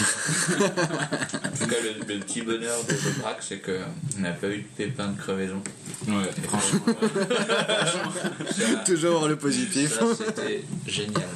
En 0.00 1.56
tout 1.58 1.66
cas, 1.66 1.76
le, 1.82 2.14
le 2.14 2.20
petit 2.20 2.40
bonheur 2.40 2.82
de 2.84 2.92
l'Aubrac, 2.92 3.38
c'est 3.40 3.58
qu'on 3.58 4.20
n'a 4.20 4.30
pas 4.30 4.48
eu 4.48 4.58
de 4.62 4.66
pépin 4.74 5.08
de 5.08 5.18
crevaison. 5.18 5.62
Ouais, 6.06 6.14
franchement. 6.44 6.80
Ça, 8.56 8.76
Toujours 8.86 9.28
le 9.28 9.36
positif. 9.36 9.98
c'était 10.16 10.64
génial. 10.86 11.28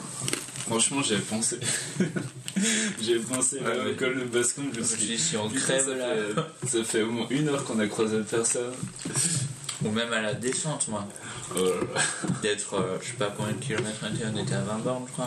Franchement, 0.67 1.03
j'avais 1.03 1.21
pensé. 1.21 1.59
j'avais 3.03 3.19
pensé 3.19 3.59
au 3.61 3.89
ouais. 3.89 3.95
col 3.99 4.19
de 4.19 4.25
Bascom, 4.25 4.65
je 4.73 4.81
me 4.81 4.85
suis 4.85 5.05
dit, 5.05 5.19
si 5.19 5.37
on 5.37 5.51
crève 5.51 5.85
ça, 5.85 5.95
là, 5.95 6.15
fait, 6.63 6.79
ça 6.79 6.85
fait 6.85 7.03
au 7.03 7.11
moins 7.11 7.27
une 7.29 7.49
heure 7.51 7.63
qu'on 7.65 7.79
a 7.79 7.87
croisé 7.89 8.21
personne. 8.29 8.73
ou 9.85 9.91
même 9.91 10.13
à 10.15 10.23
la 10.23 10.33
descente, 10.33 10.89
moi, 10.89 11.07
Oh 11.55 11.71
d'être, 12.43 12.75
euh, 12.75 12.99
je 13.03 13.09
sais 13.09 13.13
pas 13.15 13.33
combien 13.37 13.53
de 13.53 13.59
kilomètres 13.59 13.99
on 14.03 14.15
était, 14.15 14.25
on 14.33 14.39
était 14.39 14.55
à 14.55 14.61
20 14.61 14.79
bornes, 14.79 15.05
je 15.07 15.13
crois, 15.13 15.27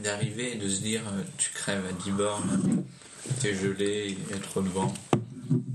d'arriver 0.00 0.52
et 0.54 0.56
de 0.56 0.68
se 0.68 0.80
dire, 0.80 1.02
euh, 1.06 1.22
tu 1.38 1.50
crèves 1.52 1.84
à 1.88 1.92
10 1.92 2.10
bornes, 2.12 2.84
t'es 3.40 3.54
gelé, 3.54 4.16
il 4.18 4.34
y 4.34 4.38
a 4.38 4.40
trop 4.40 4.62
de 4.62 4.68
vent. 4.68 4.92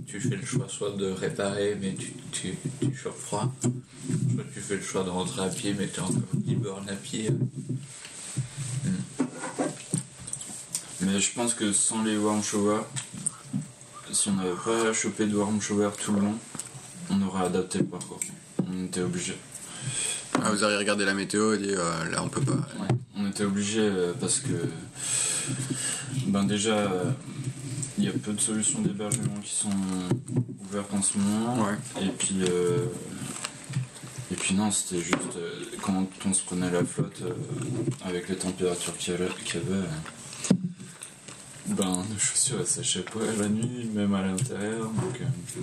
Tu 0.08 0.20
fais 0.20 0.36
le 0.36 0.46
choix 0.46 0.68
soit 0.70 0.92
de 0.92 1.10
réparer, 1.12 1.78
mais 1.80 1.94
tu, 1.94 2.14
tu, 2.32 2.56
tu 2.80 2.96
chopes 2.96 3.18
froid. 3.18 3.54
Soit 3.62 4.44
tu 4.54 4.60
fais 4.60 4.76
le 4.76 4.82
choix 4.82 5.04
de 5.04 5.10
rentrer 5.10 5.44
à 5.44 5.50
pied, 5.50 5.76
mais 5.78 5.88
t'es 5.88 6.00
encore 6.00 6.22
10 6.34 6.56
bornes 6.56 6.90
à 6.90 6.96
pied. 6.96 7.32
Mais 11.02 11.20
je 11.20 11.34
pense 11.34 11.54
que 11.54 11.72
sans 11.72 12.04
les 12.04 12.18
warm 12.18 12.42
showers, 12.42 12.84
si 14.12 14.30
on 14.30 14.34
n'avait 14.34 14.56
pas 14.66 14.92
chopé 14.94 15.28
de 15.28 15.36
warm 15.36 15.62
shower 15.62 15.90
tout 16.04 16.14
le 16.14 16.22
long, 16.22 16.36
on 17.10 17.22
aurait 17.22 17.46
adapté 17.46 17.80
le 17.80 17.86
parcours. 17.86 18.20
On 18.68 18.86
était 18.86 19.02
obligé. 19.02 19.38
Ah, 20.42 20.52
vous 20.52 20.64
avez 20.64 20.78
regardé 20.78 21.06
la 21.06 21.14
météo 21.14 21.54
et 21.54 21.58
dit 21.58 21.74
euh, 21.76 22.10
là 22.10 22.24
on 22.24 22.30
peut 22.30 22.42
pas. 22.42 22.58
On 23.26 23.30
était 23.30 23.44
obligé 23.44 23.80
euh, 23.82 24.14
parce 24.20 24.40
que 24.40 24.54
ben 26.28 26.44
déjà 26.44 26.76
euh, 26.76 27.12
il 27.98 28.04
y 28.04 28.08
a 28.08 28.12
peu 28.12 28.34
de 28.34 28.40
solutions 28.40 28.82
d'hébergement 28.82 29.40
qui 29.44 29.54
sont 29.56 29.70
ouvertes 30.60 30.94
en 30.94 31.02
ce 31.02 31.18
moment. 31.18 31.64
Ouais. 31.64 32.04
Et 32.04 32.10
puis 32.10 32.44
euh, 32.44 32.86
et 34.32 34.36
puis 34.36 34.54
non 34.54 34.70
c'était 34.70 35.02
juste 35.02 35.38
euh, 35.38 35.64
quand 35.82 36.08
on 36.26 36.34
se 36.34 36.44
prenait 36.44 36.70
la 36.70 36.84
flotte 36.84 37.22
euh, 37.24 37.34
avec 38.06 38.30
les 38.30 38.36
températures 38.36 38.96
qu'il 38.98 39.14
y 39.14 39.16
avait, 39.16 39.26
euh, 39.32 39.84
ben 41.70 42.04
nos 42.08 42.20
chaussures 42.20 42.58
elles 42.60 42.68
séchaient 42.68 43.02
pas 43.02 43.22
la 43.40 43.50
nuit 43.50 43.90
même 43.94 44.14
à 44.14 44.22
l'intérieur 44.22 44.84
donc 44.84 45.22
euh, 45.22 45.62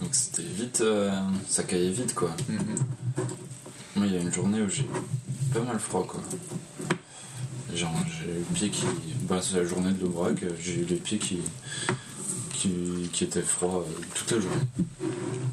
donc 0.00 0.14
c'était 0.14 0.42
vite 0.42 0.80
euh, 0.80 1.10
ça 1.48 1.64
caillait 1.64 1.90
vite 1.90 2.14
quoi. 2.14 2.30
Mhm. 2.48 2.76
Moi, 3.96 4.06
il 4.06 4.14
y 4.14 4.16
a 4.16 4.20
une 4.20 4.32
journée 4.32 4.62
où 4.62 4.68
j'ai 4.68 4.86
pas 5.52 5.60
mal 5.60 5.78
froid, 5.78 6.06
quoi. 6.06 6.20
Genre, 7.74 7.94
j'ai 8.20 8.26
le 8.32 8.40
pied 8.54 8.70
qui. 8.70 8.84
Bah, 9.22 9.40
c'est 9.42 9.56
la 9.56 9.64
journée 9.64 9.92
de 9.92 10.00
l'Aubrac, 10.02 10.42
j'ai 10.60 10.80
eu 10.80 10.84
les 10.84 10.96
pieds 10.96 11.18
qui. 11.18 11.38
qui, 12.52 13.08
qui 13.12 13.24
étaient 13.24 13.42
froids 13.42 13.84
euh, 13.88 14.02
toute 14.14 14.30
la 14.32 14.40
journée. 14.40 14.60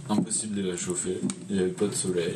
Impossible 0.10 0.56
de 0.62 0.70
la 0.72 0.78
chauffer, 0.78 1.20
il 1.50 1.56
n'y 1.56 1.62
avait 1.62 1.72
pas 1.72 1.88
de 1.88 1.94
soleil. 1.96 2.36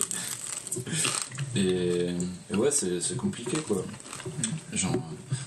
Et, 1.55 2.07
et 2.51 2.55
ouais, 2.55 2.71
c'est 2.71 3.01
c'est 3.01 3.17
compliqué 3.17 3.57
quoi. 3.67 3.83
Genre, 4.71 4.95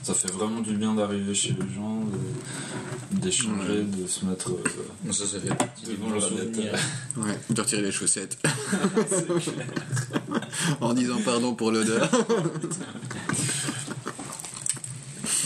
ça 0.03 0.13
fait 0.13 0.31
vraiment 0.33 0.61
du 0.61 0.75
bien 0.77 0.95
d'arriver 0.95 1.33
chez 1.35 1.51
les 1.59 1.75
gens, 1.75 2.01
de- 2.05 3.19
d'échanger, 3.21 3.85
de 3.85 4.07
se 4.07 4.25
mettre. 4.27 4.51
euh, 4.51 5.13
ça, 5.13 5.25
ça 5.27 5.39
fait 5.41 5.49
Devant 5.91 6.21
souvenirs. 6.21 6.75
Ouais, 7.17 7.39
de 7.49 7.61
retirer 7.61 7.83
les 7.83 7.93
chaussettes. 7.93 8.37
en 10.81 10.95
disant 10.95 11.19
pardon 11.25 11.55
pour 11.55 11.71
l'odeur. 11.71 12.09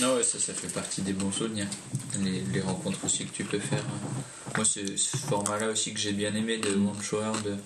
Non, 0.01 0.15
ouais, 0.15 0.23
ça, 0.23 0.39
ça 0.39 0.53
fait 0.55 0.73
partie 0.73 1.03
des 1.03 1.13
bons 1.13 1.33
souvenirs. 1.33 1.67
Les, 2.21 2.43
les 2.53 2.61
rencontres 2.61 3.05
aussi 3.05 3.25
que 3.27 3.35
tu 3.35 3.45
peux 3.45 3.59
faire. 3.59 3.83
Moi, 4.57 4.65
c'est 4.65 4.97
ce 4.97 5.17
format-là 5.17 5.71
aussi 5.71 5.93
que 5.93 5.99
j'ai 5.99 6.13
bien 6.13 6.35
aimé 6.35 6.59
de 6.59 6.71
Shower, 7.03 7.33
de 7.45 7.57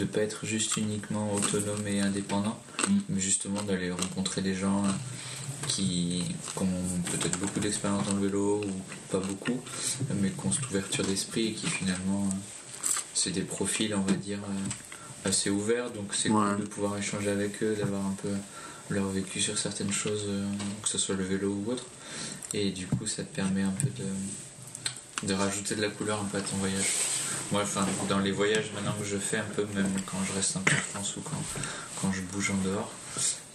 ne 0.00 0.04
pas 0.04 0.20
être 0.20 0.44
juste 0.44 0.76
uniquement 0.76 1.32
autonome 1.32 1.86
et 1.86 2.00
indépendant, 2.00 2.60
Mm. 2.88 2.98
mais 3.08 3.20
justement 3.20 3.62
d'aller 3.62 3.90
rencontrer 3.90 4.42
des 4.42 4.54
gens 4.54 4.84
euh, 4.84 4.88
qui, 5.68 6.22
qui 6.56 6.62
ont 6.62 7.00
peut-être 7.10 7.38
beaucoup 7.38 7.60
d'expérience 7.60 8.06
dans 8.06 8.14
le 8.14 8.26
vélo 8.26 8.60
ou 8.64 8.70
pas 9.10 9.18
beaucoup, 9.18 9.60
mais 10.20 10.30
qui 10.30 10.46
ont 10.46 10.52
cette 10.52 10.66
ouverture 10.66 11.04
d'esprit 11.04 11.48
et 11.48 11.52
qui 11.52 11.66
finalement, 11.66 12.28
euh, 12.30 12.34
c'est 13.14 13.30
des 13.32 13.42
profils, 13.42 13.94
on 13.94 14.02
va 14.02 14.12
dire, 14.12 14.38
euh, 14.38 14.68
assez 15.26 15.50
ouverts. 15.50 15.90
Donc 15.90 16.12
c'est 16.14 16.28
Ouais. 16.30 16.34
cool 16.54 16.60
de 16.60 16.66
pouvoir 16.68 16.96
échanger 16.98 17.30
avec 17.30 17.62
eux, 17.62 17.74
d'avoir 17.76 18.00
un 18.06 18.14
peu 18.22 18.30
leur 18.90 19.08
vécu 19.08 19.40
sur 19.40 19.58
certaines 19.58 19.92
choses, 19.92 20.24
euh, 20.28 20.44
que 20.82 20.88
ce 20.88 20.98
soit 20.98 21.16
le 21.16 21.24
vélo 21.24 21.50
ou 21.66 21.70
autre. 21.72 21.84
Et 22.54 22.70
du 22.70 22.86
coup, 22.86 23.06
ça 23.06 23.22
te 23.24 23.34
permet 23.34 23.62
un 23.62 23.72
peu 23.82 23.88
de, 24.02 25.26
de 25.28 25.34
rajouter 25.34 25.74
de 25.74 25.82
la 25.82 25.88
couleur 25.88 26.20
un 26.20 26.24
peu 26.24 26.38
à 26.38 26.40
ton 26.40 26.56
voyage. 26.56 26.86
Moi, 27.52 27.62
enfin, 27.62 27.86
dans 28.08 28.18
les 28.20 28.32
voyages 28.32 28.70
maintenant 28.74 28.94
que 28.98 29.04
je 29.04 29.16
fais 29.18 29.38
un 29.38 29.44
peu, 29.54 29.64
même 29.74 29.90
quand 30.06 30.18
je 30.28 30.32
reste 30.32 30.56
un 30.56 30.60
peu 30.60 30.74
en 30.74 30.78
France 31.00 31.16
ou 31.16 31.20
quand, 31.22 31.42
quand 32.00 32.12
je 32.12 32.22
bouge 32.22 32.50
en 32.50 32.56
dehors, 32.68 32.90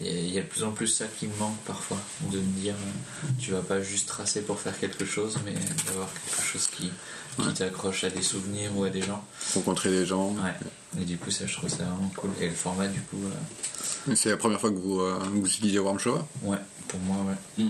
il 0.01 0.31
y 0.31 0.39
a 0.39 0.41
de 0.41 0.47
plus 0.47 0.63
en 0.63 0.71
plus 0.71 0.87
ça 0.87 1.05
qui 1.05 1.27
me 1.27 1.35
manque 1.37 1.57
parfois, 1.65 1.97
de 2.31 2.37
me 2.39 2.59
dire, 2.59 2.73
euh, 2.73 3.27
tu 3.39 3.51
vas 3.51 3.61
pas 3.61 3.81
juste 3.81 4.07
tracer 4.07 4.41
pour 4.41 4.59
faire 4.59 4.77
quelque 4.79 5.05
chose, 5.05 5.37
mais 5.45 5.53
d'avoir 5.85 6.09
quelque 6.25 6.43
chose 6.43 6.67
qui, 6.67 6.91
qui 7.37 7.47
Ouais. 7.47 7.53
t'accroche 7.53 8.03
à 8.03 8.09
des 8.09 8.21
souvenirs 8.21 8.71
ou 8.75 8.83
à 8.83 8.89
des 8.89 9.01
gens. 9.01 9.23
Rencontrer 9.55 9.89
des 9.89 10.05
gens. 10.05 10.31
Ouais. 10.31 11.01
Et 11.01 11.05
du 11.05 11.17
coup, 11.17 11.31
ça, 11.31 11.45
je 11.47 11.53
trouve 11.55 11.69
ça 11.69 11.77
vraiment 11.83 12.11
cool. 12.17 12.31
Et 12.41 12.47
le 12.49 12.53
format, 12.55 12.87
du 12.87 12.99
coup, 13.01 13.17
euh, 13.25 14.15
C'est 14.15 14.29
la 14.29 14.37
première 14.37 14.59
fois 14.59 14.69
que 14.71 14.75
vous, 14.77 14.99
euh, 14.99 15.17
vous 15.31 15.45
utilisez 15.47 15.79
Warm 15.79 15.97
Shower? 15.99 16.21
Ouais, 16.43 16.57
pour 16.87 16.99
moi, 17.01 17.17
ouais. 17.57 17.65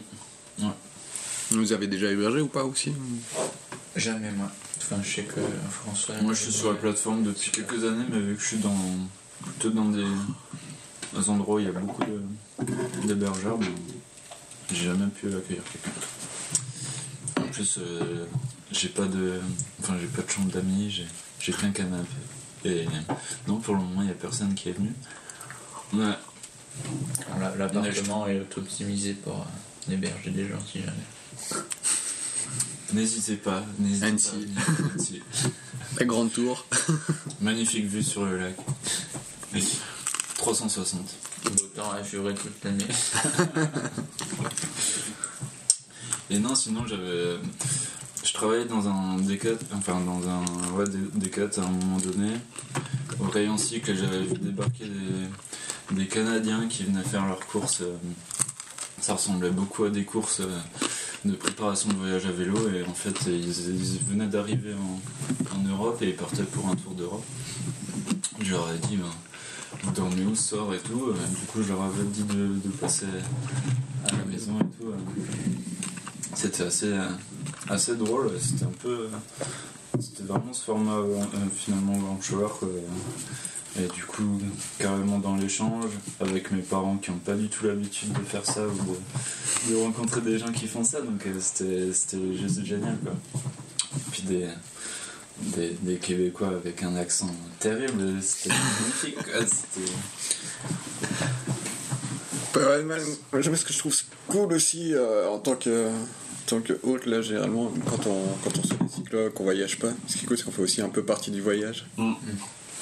Vous 1.52 1.74
avez 1.74 1.88
déjà 1.88 2.10
hébergé 2.10 2.40
ou 2.42 2.48
pas 2.48 2.64
aussi? 2.64 2.94
Jamais, 3.96 4.32
moi. 4.32 4.50
Enfin, 4.78 4.98
je 5.04 5.16
sais 5.16 5.24
que 5.24 5.42
François. 5.70 6.16
Moi, 6.22 6.34
je 6.34 6.44
suis 6.44 6.52
sur 6.54 6.72
la 6.72 6.78
plateforme 6.80 7.24
depuis 7.24 7.52
quelques 7.52 7.84
années, 7.84 8.06
mais 8.10 8.20
vu 8.20 8.36
que 8.36 8.42
je 8.42 8.48
suis 8.48 8.58
dans, 8.58 8.74
plutôt 9.44 9.70
dans 9.70 9.86
des, 9.90 10.06
des 11.14 11.30
endroits 11.30 11.56
où 11.56 11.60
il 11.60 11.66
y 11.66 11.70
a 11.70 11.72
beaucoup 11.74 12.04
de- 12.06 13.08
d'hébergeurs, 13.08 13.58
ben, 13.58 13.68
j'ai 14.74 14.86
jamais 14.86 15.08
pu 15.08 15.28
accueillir 15.28 15.64
quelqu'un. 15.72 15.92
En 17.52 17.54
plus, 17.54 17.80
euh, 17.80 18.26
j'ai 18.72 18.88
pas 18.88 19.04
de, 19.08 19.42
enfin, 19.82 19.96
j'ai 20.00 20.08
pas 20.08 20.22
de 20.22 20.30
chambre 20.32 20.50
d'amis, 20.54 20.90
j'ai, 20.90 21.06
j'ai 21.38 21.52
qu'un 21.52 21.72
canapé. 21.72 22.08
Et 22.64 22.86
non, 23.46 23.58
pour 23.60 23.74
le 23.76 23.82
moment, 23.82 24.04
il 24.04 24.08
y 24.08 24.12
a 24.12 24.14
personne 24.14 24.54
qui 24.56 24.70
est 24.70 24.72
venu. 24.72 24.94
Ouais, 25.92 26.14
La- 27.42 27.54
L'appartement 27.58 28.26
est 28.28 28.40
optimisé 28.58 29.16
pour 29.16 29.36
euh, 29.42 29.92
héberger 29.94 30.30
des 30.32 30.48
gens 30.48 30.60
si 30.66 30.80
jamais. 30.80 31.62
n'hésitez 32.94 33.36
pas, 33.36 33.66
n'hésitez 33.80 34.06
Annecy. 34.06 34.30
pas. 34.56 34.62
Annecy. 34.94 35.22
La 36.00 36.06
grande 36.06 36.32
tour. 36.32 36.66
Magnifique 37.42 37.86
vue 37.88 38.02
sur 38.04 38.24
le 38.26 38.40
lac. 38.40 38.56
360. 40.38 41.02
Beau 41.44 41.52
temps 41.76 41.92
assuré 41.92 42.34
toute 42.34 42.64
l'année. 42.64 42.86
Et 46.32 46.40
non, 46.40 46.56
sinon 46.56 46.86
j'avais. 46.88 47.36
Je 48.24 48.34
travaillais 48.34 48.66
dans 48.66 48.88
un 48.88 49.18
décat, 49.18 49.50
enfin 49.74 50.00
dans 50.06 50.22
un 50.28 50.44
ouais, 50.78 50.86
à 50.86 51.62
un 51.62 51.70
moment 51.72 51.98
donné, 51.98 52.32
au 53.20 53.26
rayon 53.26 53.58
cycle, 53.58 53.96
j'avais 53.96 54.22
vu 54.24 54.38
débarquer 54.38 54.86
des, 54.86 55.96
des 55.96 56.08
Canadiens 56.08 56.68
qui 56.70 56.84
venaient 56.84 57.04
faire 57.04 57.26
leurs 57.28 57.46
courses. 57.48 57.82
euh, 57.82 57.98
Ça 59.02 59.16
ressemblait 59.16 59.50
beaucoup 59.50 59.84
à 59.86 59.90
des 59.90 60.06
courses 60.06 60.42
euh, 60.42 60.60
de 61.26 61.34
préparation 61.34 61.90
de 61.90 61.96
voyage 61.96 62.26
à 62.28 62.32
vélo, 62.32 62.58
et 62.70 62.84
en 62.84 62.94
fait 62.94 63.18
ils, 63.28 63.52
venaient 64.08 64.28
d'arriver 64.28 64.74
en, 64.76 65.58
en 65.58 65.64
Europe 65.68 66.00
et 66.04 66.10
ils 66.10 66.16
partaient 66.16 66.44
pour 66.44 66.68
un 66.70 66.76
tour 66.76 66.94
d'Europe. 66.94 67.26
Je 68.40 68.52
leur 68.52 68.72
ai 68.72 68.78
dit, 68.88 68.98
ben, 68.98 69.06
vous 69.84 69.92
dormez 69.92 70.24
où 70.26 70.36
soir 70.36 70.72
et 70.76 70.80
tout. 70.80 71.08
euh, 71.10 71.14
Du 71.40 71.46
coup, 71.48 71.64
je 71.64 71.70
leur 71.70 71.82
avais 71.82 72.04
dit 72.04 72.24
de, 72.24 72.48
de 72.64 72.70
passer 72.80 73.08
à 74.08 74.12
la 74.16 74.26
maison 74.26 74.54
et 74.60 74.84
tout. 74.84 74.94
C'était 76.34 76.64
assez, 76.64 76.88
euh, 76.88 77.08
assez 77.70 77.96
drôle. 77.96 78.32
C'était 78.40 78.66
un 78.66 78.74
peu. 78.82 79.10
C'était 80.00 80.24
vraiment 80.24 80.54
ce 80.54 80.64
format 80.64 80.96
euh, 80.96 81.24
finalement 81.56 82.20
Shower. 82.22 82.48
quoi. 82.60 82.70
Et 83.80 83.88
du 83.94 84.04
coup, 84.04 84.40
carrément 84.80 85.20
dans 85.20 85.36
l'échange, 85.36 85.92
avec 86.20 86.52
mes 86.52 86.62
parents 86.62 86.98
qui 86.98 87.10
n'ont 87.10 87.20
pas 87.20 87.36
du 87.36 87.48
tout 87.48 87.66
l'habitude 87.66 88.12
de 88.12 88.20
faire 88.20 88.46
ça 88.46 88.66
ou 88.68 89.72
de, 89.72 89.76
rencontrer 89.78 90.20
des 90.22 90.38
gens 90.38 90.52
qui 90.52 90.68
font 90.68 90.84
ça. 90.84 91.02
Donc 91.02 91.26
euh, 91.26 91.40
c'était 91.40 92.38
juste 92.38 92.66
génial. 92.66 92.98
Quoi. 93.04 93.14
Puis 94.12 94.24
des, 94.24 94.48
des, 95.56 95.78
des 95.82 95.98
Québécois 95.98 96.50
avec 96.50 96.84
un 96.84 96.96
accent 96.96 97.34
terrible. 97.60 98.22
C'était 98.22 98.50
magnifique. 98.50 99.18
C'était. 99.48 99.92
Pas 101.10 101.18
mal. 101.20 101.30
Moi, 102.32 102.41
Ce 102.54 103.66
que 103.66 103.74
je 103.74 103.78
trouve 103.80 103.96
cool 104.28 104.54
aussi 104.54 104.94
euh, 104.94 105.28
en 105.30 105.40
tant 105.40 105.56
que 105.56 105.88
en 105.90 106.46
tant 106.48 106.62
que 106.62 106.74
hôte 106.84 107.06
là 107.06 107.22
généralement 107.22 107.72
quand 107.90 108.08
on 108.08 108.26
quand 108.44 108.52
on 108.60 108.64
se 108.64 108.94
cycles 108.96 109.32
qu'on 109.32 109.44
voyage 109.44 109.80
pas 109.80 109.90
ce 110.08 110.18
qui 110.18 110.26
est 110.26 110.28
cool 110.28 110.38
c'est 110.38 110.44
qu'on 110.44 110.52
fait 110.52 110.62
aussi 110.62 110.82
un 110.82 110.90
peu 110.90 111.04
partie 111.04 111.32
du 111.32 111.42
voyage 111.42 111.86
Mm. 111.98 112.14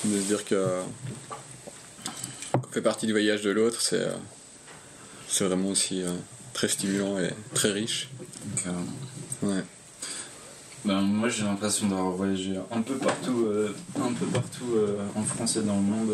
de 0.06 0.18
se 0.20 0.24
dire 0.26 0.44
que 0.46 0.82
qu'on 2.54 2.72
fait 2.72 2.82
partie 2.82 3.06
du 3.06 3.12
voyage 3.12 3.42
de 3.44 3.52
l'autre 3.52 3.82
c'est 3.82 4.02
euh, 4.02 4.12
c'est 5.28 5.46
vraiment 5.46 5.70
aussi 5.70 6.02
euh, 6.02 6.10
très 6.54 6.68
stimulant 6.68 7.20
et 7.20 7.30
très 7.54 7.72
riche 7.72 8.10
Carrément. 8.64 8.86
ouais 9.44 9.64
Ben, 10.86 11.02
moi 11.02 11.30
j'ai 11.30 11.44
l'impression 11.44 11.88
d'avoir 11.88 12.12
voyagé 12.12 12.56
un 12.72 12.82
peu 12.82 12.96
partout, 12.96 13.48
un 14.02 14.14
peu 14.14 14.26
partout 14.28 14.78
en 15.16 15.24
France 15.24 15.58
et 15.58 15.62
dans 15.62 15.76
le 15.76 15.82
monde. 15.82 16.12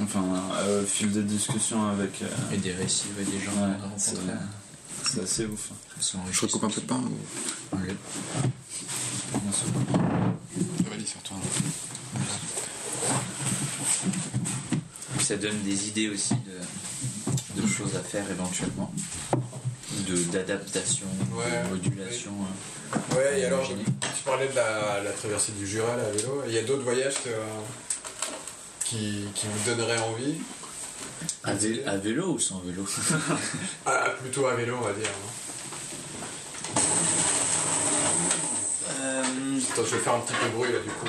Euh, 0.00 0.04
enfin, 0.04 0.24
euh, 0.58 0.82
au 0.82 0.86
fil 0.86 1.10
des 1.12 1.22
discussions 1.22 1.88
avec. 1.88 2.22
euh, 2.22 2.26
Et 2.52 2.56
des 2.58 2.72
récits, 2.72 3.06
ouais, 3.18 3.24
des 3.24 3.40
gens 3.40 3.52
Ouais, 3.52 3.76
c'est- 3.96 5.20
assez 5.22 5.46
ouf. 5.46 5.70
C'est 6.00 6.16
je 6.30 6.40
recoupe 6.40 6.64
un 6.64 6.68
peu 6.70 6.80
de 6.80 6.86
pain 6.86 7.00
ou... 7.02 7.76
Sûr. 9.52 9.66
vas-y 10.90 11.06
surtout 11.06 11.34
ça 15.20 15.36
donne 15.36 15.60
des 15.62 15.88
idées 15.88 16.08
aussi 16.08 16.34
de, 16.34 17.60
de 17.62 17.66
choses 17.66 17.94
à 17.96 18.00
faire 18.00 18.28
éventuellement. 18.30 18.92
De- 20.08 20.16
D'adaptation, 20.32 21.06
Ouais. 21.32 21.62
de 21.64 21.68
modulation. 21.70 22.32
hein. 22.42 22.98
Ouais, 23.16 23.40
et 23.40 23.44
alors, 23.44 23.66
tu 23.68 24.22
parlais 24.24 24.48
de 24.48 24.54
la, 24.56 25.02
la 25.02 25.10
traversée 25.12 25.52
du 25.52 25.66
Jura 25.66 25.96
là, 25.96 26.04
à 26.06 26.10
vélo. 26.10 26.42
Il 26.48 26.54
y 26.54 26.58
a 26.58 26.62
d'autres 26.62 26.82
voyages 26.82 27.14
que- 27.22 27.30
qui, 28.92 29.24
qui 29.34 29.46
vous 29.46 29.70
donneraient 29.70 29.98
envie 30.00 30.34
À, 31.44 31.54
vé- 31.54 31.84
à 31.86 31.96
vélo 31.96 32.34
ou 32.34 32.38
sans 32.38 32.60
vélo? 32.60 32.84
Ah, 33.86 34.10
Plutôt 34.20 34.46
à 34.46 34.54
vélo, 34.54 34.76
on 34.80 34.84
va 34.84 34.92
dire. 34.92 35.08
hein. 35.08 36.80
Euh, 39.00 39.22
Attends, 39.72 39.84
je 39.84 39.96
vais 39.96 39.98
faire 40.02 40.14
un 40.14 40.20
petit 40.20 40.34
peu 40.34 40.46
de 40.46 40.52
bruit 40.52 40.72
là, 40.72 40.78
du 40.80 40.90
coup. 40.90 41.06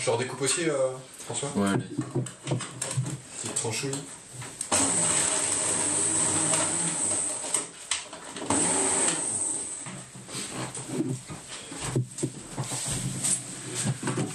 Je 0.00 0.06
leur 0.06 0.18
découpe 0.18 0.40
aussi, 0.42 0.68
euh, 0.70 0.90
François? 1.24 1.50
Ouais, 1.56 1.68
allez. 1.68 1.84
Petite 3.42 3.54
tranchouille. 3.56 3.90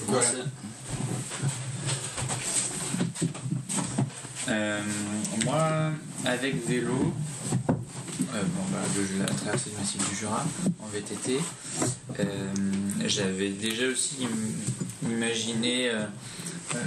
Voilà. 0.07 0.21
Merci. 0.21 0.37
Euh, 4.49 4.81
moi, 5.45 5.91
avec 6.25 6.65
vélo, 6.67 7.13
euh, 8.09 8.41
bon, 8.43 8.63
bah, 8.71 8.79
le- 8.95 9.19
la 9.19 9.25
traversée 9.25 9.69
du 9.71 9.75
massif 9.77 10.09
du 10.09 10.15
Jura 10.15 10.43
en 10.81 10.87
VTT, 10.87 11.39
euh, 12.19 12.53
j'avais 13.05 13.49
déjà 13.49 13.87
aussi 13.87 14.17
im- 14.25 15.09
imaginé. 15.09 15.89
euh, 15.89 16.05
euh, 16.75 16.79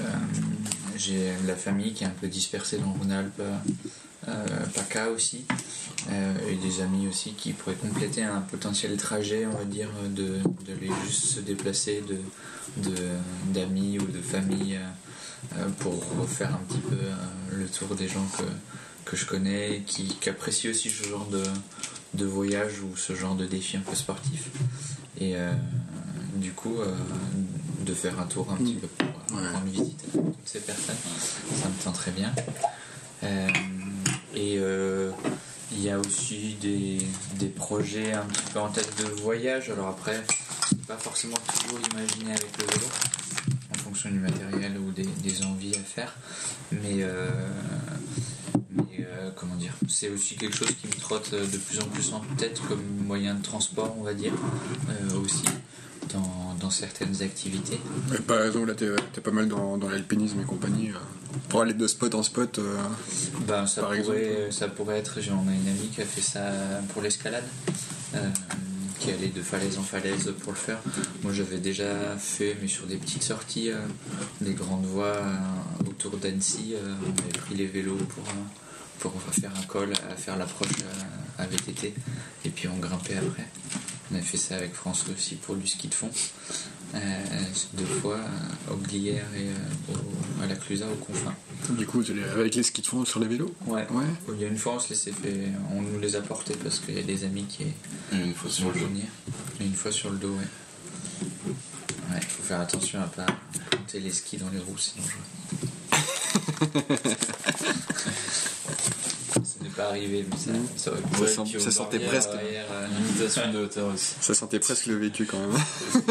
J'ai 0.98 1.30
la 1.46 1.54
famille 1.56 1.92
qui 1.92 2.04
est 2.04 2.06
un 2.06 2.10
peu 2.18 2.26
dispersée 2.26 2.78
dans 2.78 2.90
Rhône-Alpes, 2.92 3.42
PACA 4.74 5.10
aussi, 5.10 5.44
et 6.10 6.54
des 6.56 6.80
amis 6.80 7.06
aussi 7.06 7.34
qui 7.34 7.52
pourraient 7.52 7.74
compléter 7.76 8.22
un 8.22 8.40
potentiel 8.40 8.96
trajet, 8.96 9.44
on 9.46 9.56
va 9.58 9.64
dire, 9.66 9.90
de, 10.08 10.38
de 10.66 10.72
les 10.80 10.88
juste 11.06 11.24
se 11.24 11.40
déplacer 11.40 12.02
de 12.08 12.16
de- 12.82 13.52
d'amis 13.52 13.98
ou 13.98 14.06
de 14.06 14.20
famille 14.22 14.78
pour 15.80 16.02
refaire 16.18 16.54
un 16.54 16.64
petit 16.66 16.80
peu 16.80 16.96
le 17.54 17.66
tour 17.66 17.94
des 17.94 18.08
gens 18.08 18.26
que, 18.38 18.42
que 19.06 19.16
je 19.16 19.24
connais, 19.24 19.82
qui, 19.86 20.08
qui 20.20 20.28
apprécient 20.28 20.70
aussi 20.70 20.90
ce 20.90 21.04
genre 21.08 21.26
de, 21.26 21.42
de 22.14 22.24
voyage 22.26 22.80
ou 22.82 22.94
ce 22.96 23.14
genre 23.14 23.34
de 23.36 23.46
défi 23.46 23.78
un 23.78 23.80
peu 23.80 23.94
sportif. 23.94 24.48
Et 25.18 25.36
euh, 25.36 25.52
du 26.34 26.52
coup, 26.52 26.76
euh, 26.80 26.92
de 27.86 27.94
faire 27.94 28.20
un 28.20 28.26
tour 28.26 28.52
un 28.52 28.56
petit 28.56 28.74
peu 28.74 28.86
pour 28.88 29.06
Ouais. 29.36 29.48
rendre 29.48 29.66
visite 29.66 30.00
à 30.08 30.18
toutes 30.18 30.36
ces 30.44 30.60
personnes, 30.60 30.94
ça 31.60 31.68
me 31.68 31.74
tient 31.82 31.90
très 31.92 32.10
bien. 32.12 32.32
Euh, 33.24 33.48
et 34.34 34.60
il 35.72 35.82
y 35.82 35.90
a 35.90 35.98
aussi 35.98 36.56
des, 36.60 36.98
des 37.38 37.48
projets 37.48 38.12
un 38.12 38.22
petit 38.26 38.52
peu 38.52 38.60
en 38.60 38.68
tête 38.68 38.92
de 38.98 39.04
voyage. 39.22 39.68
Alors 39.70 39.88
après, 39.88 40.22
c'est 40.68 40.80
pas 40.86 40.96
forcément 40.96 41.36
toujours 41.58 41.80
imaginé 41.92 42.30
avec 42.32 42.46
le 42.58 42.66
vélo, 42.66 42.86
en 43.74 43.78
fonction 43.78 44.10
du 44.10 44.18
matériel 44.20 44.78
ou 44.78 44.92
des, 44.92 45.04
des 45.06 45.42
envies 45.44 45.74
à 45.74 45.82
faire. 45.82 46.14
Mais, 46.70 46.98
euh, 47.02 47.28
mais, 48.70 48.84
euh, 49.26 49.30
comment 49.34 49.54
dire, 49.56 49.72
c'est 49.88 50.08
aussi 50.10 50.36
quelque 50.36 50.56
chose 50.56 50.70
qui 50.80 50.86
me 50.86 51.00
trotte 51.00 51.32
de 51.32 51.58
plus 51.58 51.80
en 51.80 51.84
plus 51.86 52.12
en 52.12 52.20
tête 52.36 52.60
comme 52.68 52.82
moyen 53.06 53.34
de 53.34 53.42
transport, 53.42 53.94
on 53.98 54.02
va 54.02 54.14
dire, 54.14 54.32
euh, 54.90 55.18
aussi. 55.20 55.44
Dans, 56.14 56.54
dans 56.60 56.70
certaines 56.70 57.20
activités. 57.20 57.80
Par 58.28 58.40
exemple, 58.44 58.68
là, 58.68 58.74
t'es 58.74 59.20
pas 59.20 59.32
mal 59.32 59.48
dans, 59.48 59.76
dans 59.76 59.88
l'alpinisme 59.88 60.40
et 60.40 60.44
compagnie. 60.44 60.90
euh, 60.90 60.98
pour 61.48 61.62
aller 61.62 61.74
de 61.74 61.86
spot 61.88 62.14
en 62.14 62.22
spot. 62.22 62.60
euh, 62.60 62.76
Ben, 63.48 63.66
ça, 63.66 63.80
Par 63.80 63.90
pourrait, 63.90 63.98
exemple. 64.24 64.52
ça 64.52 64.68
pourrait 64.68 64.98
être, 65.00 65.20
j'en 65.20 65.44
ai 65.48 65.54
une 65.56 65.66
amie 65.68 65.88
qui 65.92 66.00
a 66.02 66.04
fait 66.04 66.20
ça 66.20 66.42
pour 66.92 67.02
l'escalade, 67.02 67.42
euh, 68.14 68.18
qui 69.00 69.10
allait 69.10 69.28
de 69.34 69.42
falaise 69.42 69.78
en 69.78 69.82
falaise 69.82 70.32
pour 70.42 70.52
le 70.52 70.58
faire. 70.58 70.78
Moi 71.24 71.32
j'avais 71.32 71.58
déjà 71.58 72.16
fait, 72.18 72.56
mais 72.62 72.68
sur 72.68 72.86
des 72.86 72.96
petites 72.98 73.24
sorties, 73.24 73.70
euh, 73.72 73.78
des 74.40 74.54
grandes 74.54 74.86
voies 74.86 75.06
euh, 75.06 75.34
autour 75.90 76.16
d'Annecy, 76.18 76.74
euh, 76.76 76.94
on 77.04 77.20
avait 77.20 77.38
pris 77.46 77.56
les 77.56 77.66
vélos 77.66 77.96
pour, 77.96 78.24
euh, 78.28 78.65
pour 79.00 79.12
faire 79.32 79.50
un 79.56 79.62
col, 79.66 79.92
à 80.10 80.16
faire 80.16 80.36
l'approche 80.36 80.68
euh, 80.82 81.42
à 81.42 81.46
VTT, 81.46 81.92
et 82.44 82.50
puis 82.50 82.68
on 82.68 82.76
grimpait 82.78 83.16
après. 83.16 83.46
On 84.12 84.16
a 84.16 84.20
fait 84.22 84.36
ça 84.38 84.56
avec 84.56 84.72
François 84.74 85.12
aussi 85.14 85.34
pour 85.34 85.56
du 85.56 85.66
ski 85.66 85.88
de 85.88 85.94
fond. 85.94 86.10
Euh, 86.94 86.98
deux 87.74 87.84
fois 87.84 88.14
euh, 88.16 88.72
au 88.72 88.76
Glières 88.76 89.26
et 89.36 89.48
euh, 89.48 89.92
au- 89.94 90.42
à 90.42 90.46
la 90.46 90.54
Clusaz 90.54 90.86
au 90.86 90.94
Confin. 90.94 91.34
du 91.70 91.84
coup, 91.84 92.00
les- 92.00 92.22
avec 92.22 92.54
les 92.54 92.62
skis 92.62 92.80
de 92.82 92.86
fond 92.86 93.04
sur 93.04 93.18
les 93.18 93.26
vélos? 93.26 93.52
Ouais. 93.66 93.84
Ouais. 93.90 94.04
Il 94.34 94.40
y 94.40 94.44
a 94.44 94.48
une 94.48 94.56
fois, 94.56 94.74
on 94.74 94.78
se 94.78 94.90
laissait 94.90 95.10
fait, 95.10 95.48
on 95.72 95.82
nous 95.82 95.98
les 95.98 96.14
a 96.14 96.20
portés 96.22 96.54
parce 96.62 96.78
qu'il 96.78 96.94
y 96.94 97.00
a 97.00 97.02
des 97.02 97.24
amis 97.24 97.44
qui 97.48 97.64
Et 97.64 97.72
une 98.12 98.34
fois 98.34 98.48
sur 98.50 98.70
le. 98.72 98.80
Et 99.60 99.64
une 99.64 99.74
fois 99.74 99.90
sur 99.90 100.10
le 100.10 100.18
dos, 100.18 100.30
ouais. 100.30 100.46
Ouais, 102.12 102.20
il 102.22 102.28
faut 102.28 102.42
faire 102.44 102.60
attention 102.60 103.02
à 103.02 103.06
pas 103.08 103.26
planter 103.70 103.98
les 103.98 104.12
skis 104.12 104.36
dans 104.36 104.50
les 104.50 104.60
roues, 104.60 104.78
c'est 104.78 104.94
dangereux. 105.00 107.16
Pas 109.76 109.88
arrivé, 109.88 110.24
mais 110.30 110.36
ça, 110.38 110.90
pu. 110.92 111.18
Ça 111.18 111.26
sent- 111.26 111.70
sentait 111.70 111.98
presque. 112.00 112.30
euh, 112.30 112.86
Limitation 112.98 113.52
de 113.52 113.58
hauteur 113.58 113.92
aussi. 113.92 114.14
Ça 114.20 114.34
sentait 114.34 114.58
presque 114.58 114.86
le 114.86 114.96
vécu 114.96 115.26
quand 115.26 115.38
même. 115.38 115.52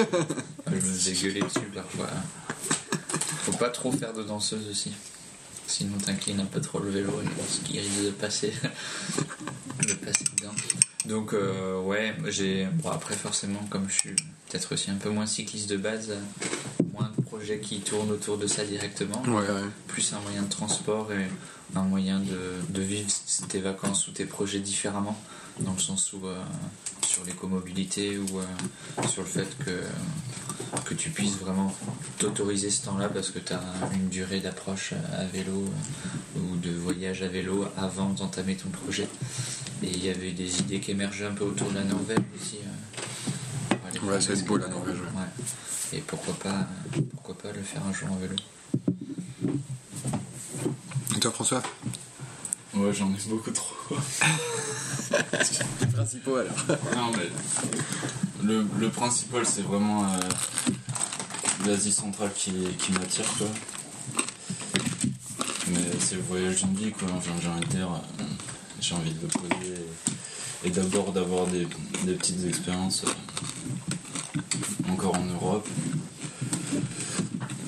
Je 0.67 0.75
me 0.75 0.97
gueuler 1.21 1.41
dessus 1.41 1.65
parfois. 1.73 2.09
Faut 3.43 3.53
pas 3.53 3.69
trop 3.69 3.91
faire 3.91 4.13
de 4.13 4.23
danseuse 4.23 4.67
aussi. 4.69 4.93
Sinon 5.67 5.97
t'inclines 5.97 6.39
un 6.41 6.45
peu 6.45 6.61
trop 6.61 6.79
le 6.79 6.91
vélo 6.91 7.09
et 7.23 7.25
ce 7.51 7.59
qui 7.61 7.79
risque 7.79 8.03
de 8.05 8.11
passer, 8.11 8.53
de 9.87 9.93
passer 9.93 10.25
dedans. 10.37 10.51
Donc 11.05 11.33
euh, 11.33 11.81
ouais, 11.81 12.15
j'ai 12.27 12.65
bon 12.65 12.89
après 12.91 13.15
forcément 13.15 13.65
comme 13.71 13.89
je 13.89 13.93
suis 13.95 14.09
peut-être 14.49 14.71
aussi 14.73 14.91
un 14.91 14.95
peu 14.95 15.09
moins 15.09 15.25
cycliste 15.25 15.67
de 15.69 15.77
base, 15.77 16.13
moins 16.93 17.11
de 17.35 17.39
projets 17.39 17.59
qui 17.59 17.79
tournent 17.81 18.11
autour 18.11 18.37
de 18.37 18.47
ça 18.47 18.63
directement, 18.63 19.21
Ouais, 19.27 19.33
ouais. 19.41 19.69
plus 19.87 20.13
un 20.13 20.19
moyen 20.21 20.41
de 20.43 20.49
transport 20.49 21.11
et 21.11 21.25
un 21.75 21.81
moyen 21.83 22.19
de, 22.19 22.39
de 22.69 22.81
vivre 22.81 23.09
tes 23.49 23.59
vacances 23.59 24.07
ou 24.07 24.11
tes 24.11 24.25
projets 24.25 24.59
différemment, 24.59 25.17
dans 25.59 25.73
le 25.73 25.79
sens 25.79 26.13
où 26.13 26.25
euh, 26.25 26.41
sur 27.05 27.23
l'écomobilité 27.25 28.17
ou 28.17 28.39
euh, 28.39 29.03
sur 29.07 29.21
le 29.23 29.27
fait 29.27 29.47
que, 29.65 29.81
que 30.85 30.93
tu 30.93 31.09
puisses 31.09 31.37
vraiment 31.37 31.73
t'autoriser 32.19 32.69
ce 32.69 32.85
temps-là 32.85 33.09
parce 33.09 33.29
que 33.31 33.39
tu 33.39 33.53
as 33.53 33.61
une 33.93 34.09
durée 34.09 34.39
d'approche 34.41 34.93
à 35.17 35.25
vélo 35.25 35.63
euh, 36.35 36.39
ou 36.39 36.57
de 36.57 36.71
voyage 36.71 37.21
à 37.23 37.27
vélo 37.27 37.65
avant 37.77 38.09
d'entamer 38.09 38.55
ton 38.55 38.69
projet. 38.69 39.07
Et 39.83 39.87
il 39.87 40.05
y 40.05 40.09
avait 40.09 40.31
des 40.31 40.59
idées 40.59 40.79
qui 40.79 40.91
émergeaient 40.91 41.25
un 41.25 41.33
peu 41.33 41.43
autour 41.45 41.69
de 41.69 41.75
la 41.75 41.83
Norvège 41.83 42.19
aussi. 42.41 42.57
euh, 42.63 43.75
Ouais, 44.03 44.17
être 44.17 44.45
beau, 44.45 44.57
la. 44.57 44.67
Norvège, 44.67 44.97
ouais. 44.97 45.14
Et 45.93 45.99
pourquoi 45.99 46.33
pas, 46.35 46.67
pourquoi 47.13 47.37
pas 47.37 47.51
le 47.51 47.61
faire 47.61 47.81
un 47.85 47.93
jour 47.93 48.09
en 48.11 48.15
vélo. 48.15 48.35
Et 51.15 51.19
toi, 51.19 51.31
François? 51.31 51.63
Ouais, 52.73 52.91
j'en 52.93 53.09
ai 53.09 53.29
beaucoup 53.29 53.51
trop. 53.51 53.75
Les 55.81 55.87
principaux 55.87 56.35
alors. 56.35 56.55
Non, 56.95 57.11
mais 57.15 57.29
le, 58.43 58.65
le 58.79 58.89
principal, 58.89 59.45
c'est 59.45 59.61
vraiment 59.61 60.03
euh, 60.03 60.07
l'Asie 61.65 61.93
centrale 61.93 62.31
qui, 62.35 62.51
qui 62.77 62.91
m'attire, 62.91 63.25
quoi. 63.37 63.47
Mais 65.69 65.79
c'est 65.99 66.15
le 66.15 66.21
voyage 66.21 66.63
d'une 66.63 66.75
vie, 66.75 66.91
quoi. 66.91 67.07
Enfin, 67.15 67.31
j'ai 67.41 67.47
envie 67.47 67.61
de 67.61 67.71
dire, 67.71 67.89
euh, 68.19 68.23
j'ai 68.81 68.95
envie 68.95 69.13
de 69.13 69.21
le 69.21 69.27
poser 69.27 69.73
et, 70.63 70.67
et 70.67 70.69
d'abord 70.71 71.13
d'avoir 71.13 71.47
des, 71.47 71.67
des 72.03 72.13
petites 72.15 72.45
expériences 72.45 73.03
euh, 73.05 73.11
encore 74.91 75.15
en 75.17 75.25
Europe. 75.25 75.67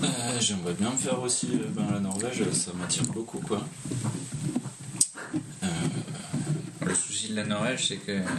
Euh, 0.03 0.07
J'aimerais 0.39 0.73
bien 0.73 0.91
me 0.91 0.97
faire 0.97 1.19
aussi 1.21 1.49
euh, 1.53 1.67
ben, 1.71 1.87
la 1.91 1.99
Norvège, 1.99 2.43
ça 2.51 2.71
m'attire 2.73 3.03
beaucoup, 3.05 3.39
quoi. 3.39 3.61
Euh, 5.63 5.67
Le 6.81 6.93
souci 6.95 7.29
de 7.29 7.35
la 7.35 7.45
Norvège, 7.45 7.87
c'est 7.87 7.97
qu'il 7.97 8.21
va 8.21 8.29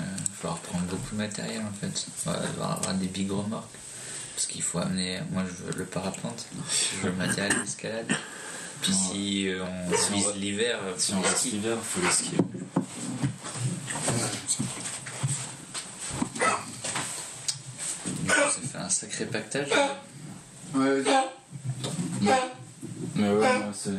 falloir 0.40 0.58
prendre 0.60 0.84
beaucoup 0.84 1.12
de 1.12 1.18
matériel 1.18 1.62
en 1.62 1.72
fait. 1.74 2.06
Il 2.26 2.30
va 2.30 2.38
devoir 2.46 2.72
avoir 2.78 2.94
des 2.94 3.08
big 3.08 3.30
remorques. 3.30 3.74
Parce 4.34 4.46
qu'il 4.46 4.62
faut 4.62 4.78
amener. 4.78 5.18
Moi, 5.32 5.42
je 5.44 5.64
veux 5.64 5.78
le 5.78 5.84
parapente, 5.84 6.46
je 6.92 7.06
veux 7.06 7.10
le 7.10 7.16
matériel 7.16 7.54
d'escalade. 7.60 8.06
Puis 8.80 8.92
Non, 8.92 8.98
si 9.10 9.48
euh, 9.48 9.64
on 9.64 9.96
si 9.96 10.12
vise 10.12 10.32
l'hiver, 10.36 10.78
si 10.96 11.12
on 11.14 11.20
reste 11.20 11.44
l'hiver, 11.46 11.76
il 11.76 11.84
faut 11.84 12.06
les 12.06 12.12
skier. 12.12 12.38
Du 18.06 18.26
coup, 18.28 18.34
ça 18.34 18.60
fait 18.72 18.78
un 18.78 18.87
sacré 18.98 19.26
pactage. 19.26 19.68
Ouais, 20.74 21.02
Mais 23.14 23.30
ouais, 23.30 23.58
moi, 23.58 23.72
c'est. 23.72 23.90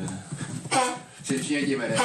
c'est 1.23 1.37
le 1.37 1.43
chien 1.43 1.63
qui 1.63 1.71
est 1.73 1.77
malade. 1.77 1.97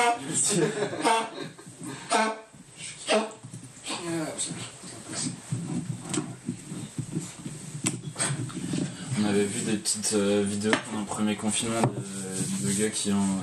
On 9.21 9.25
avait 9.27 9.45
vu 9.45 9.63
des 9.63 9.77
petites 9.79 10.13
euh, 10.15 10.45
vidéos 10.47 10.73
pendant 10.87 11.01
le 11.01 11.07
premier 11.07 11.35
confinement 11.35 11.81
de, 11.81 12.69
de 12.69 12.73
gars 12.81 12.91
qui, 12.91 13.13
ont, 13.13 13.41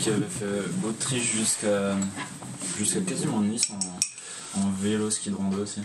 qui 0.00 0.08
avaient 0.10 0.22
fait 0.22 0.86
Autriche 0.86 1.32
jusqu'à 1.32 1.96
jusqu'à 2.78 3.00
quasiment 3.00 3.40
Nice 3.40 3.68
en, 3.70 4.60
en 4.60 4.70
vélo 4.80 5.10
ski 5.10 5.30
de 5.30 5.36
rando 5.36 5.62
aussi. 5.62 5.80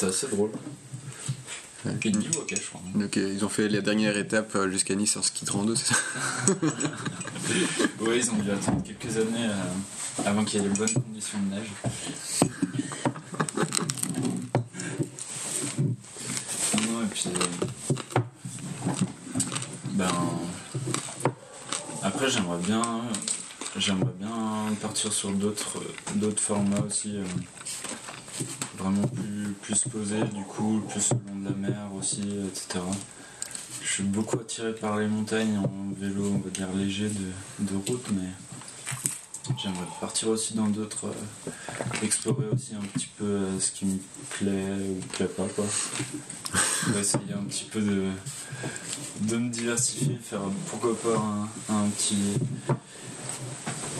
C'est- 0.00 0.06
assez 0.06 0.26
drôle. 0.28 0.50
Et 1.86 1.92
puis 1.94 2.12
niveau 2.12 2.40
ok, 2.40 2.54
je 2.54 2.60
crois. 2.68 2.80
Donc 2.94 3.16
euh, 3.16 3.32
ils 3.32 3.42
ont 3.44 3.48
fait 3.48 3.68
la 3.68 3.80
dernière 3.80 4.16
étape 4.18 4.54
euh, 4.54 4.70
jusqu'à 4.70 4.94
Nice 4.94 5.16
en 5.16 5.22
ski 5.22 5.46
de 5.46 5.50
rando, 5.50 5.74
c'est 5.74 5.94
ça 5.94 6.00
Ouais, 8.00 8.18
ils 8.18 8.30
ont 8.30 8.36
dû 8.36 8.50
attendre 8.50 8.82
quelques 8.82 9.16
années 9.16 9.48
euh, 9.48 10.26
avant 10.26 10.44
qu'il 10.44 10.60
y 10.60 10.64
ait 10.64 10.68
les 10.68 10.74
bonnes 10.74 10.92
conditions 10.92 11.38
de 11.38 11.54
neige. 11.54 11.68
Non, 16.86 17.02
et 17.02 17.06
puis. 17.10 17.30
Ben. 19.92 20.08
Après, 22.02 22.30
j'aimerais 22.30 22.58
bien. 22.58 22.82
J'aimerais 23.76 24.12
bien 24.18 24.74
partir 24.80 25.12
sur 25.12 25.30
d'autres 25.30 25.78
d'autres 26.16 26.42
formats 26.42 26.80
aussi. 26.86 27.16
euh, 27.16 27.24
vraiment 28.78 29.06
plus, 29.08 29.39
plus 29.52 29.84
posé, 29.84 30.16
du 30.34 30.42
coup, 30.44 30.80
plus 30.88 31.10
le 31.10 31.18
long 31.32 31.38
de 31.40 31.44
la 31.46 31.68
mer 31.68 31.76
aussi, 31.98 32.22
etc. 32.46 32.80
Je 33.82 33.88
suis 33.88 34.02
beaucoup 34.02 34.38
attiré 34.38 34.74
par 34.74 34.98
les 34.98 35.08
montagnes 35.08 35.58
en 35.58 35.92
vélo, 35.98 36.32
on 36.34 36.38
va 36.38 36.50
dire 36.50 36.68
léger 36.74 37.08
de, 37.08 37.64
de 37.64 37.76
route, 37.76 38.06
mais 38.12 38.28
j'aimerais 39.62 39.86
partir 40.00 40.28
aussi 40.28 40.54
dans 40.54 40.68
d'autres. 40.68 41.06
euh, 41.06 41.50
explorer 42.02 42.46
aussi 42.52 42.74
un 42.74 42.84
petit 42.86 43.08
peu 43.18 43.24
euh, 43.24 43.60
ce 43.60 43.72
qui 43.72 43.84
me 43.86 43.98
plaît 44.30 44.48
ou 44.88 44.94
me 44.96 45.00
plaît 45.12 45.26
pas, 45.26 45.46
quoi. 45.54 45.64
Essayer 46.98 47.32
un 47.34 47.44
petit 47.44 47.64
peu 47.64 47.80
de, 47.80 48.10
de 49.22 49.36
me 49.36 49.48
diversifier, 49.50 50.18
faire 50.22 50.40
pourquoi 50.68 50.96
pas 50.98 51.18
un, 51.68 51.74
un 51.74 51.88
petit. 51.88 52.38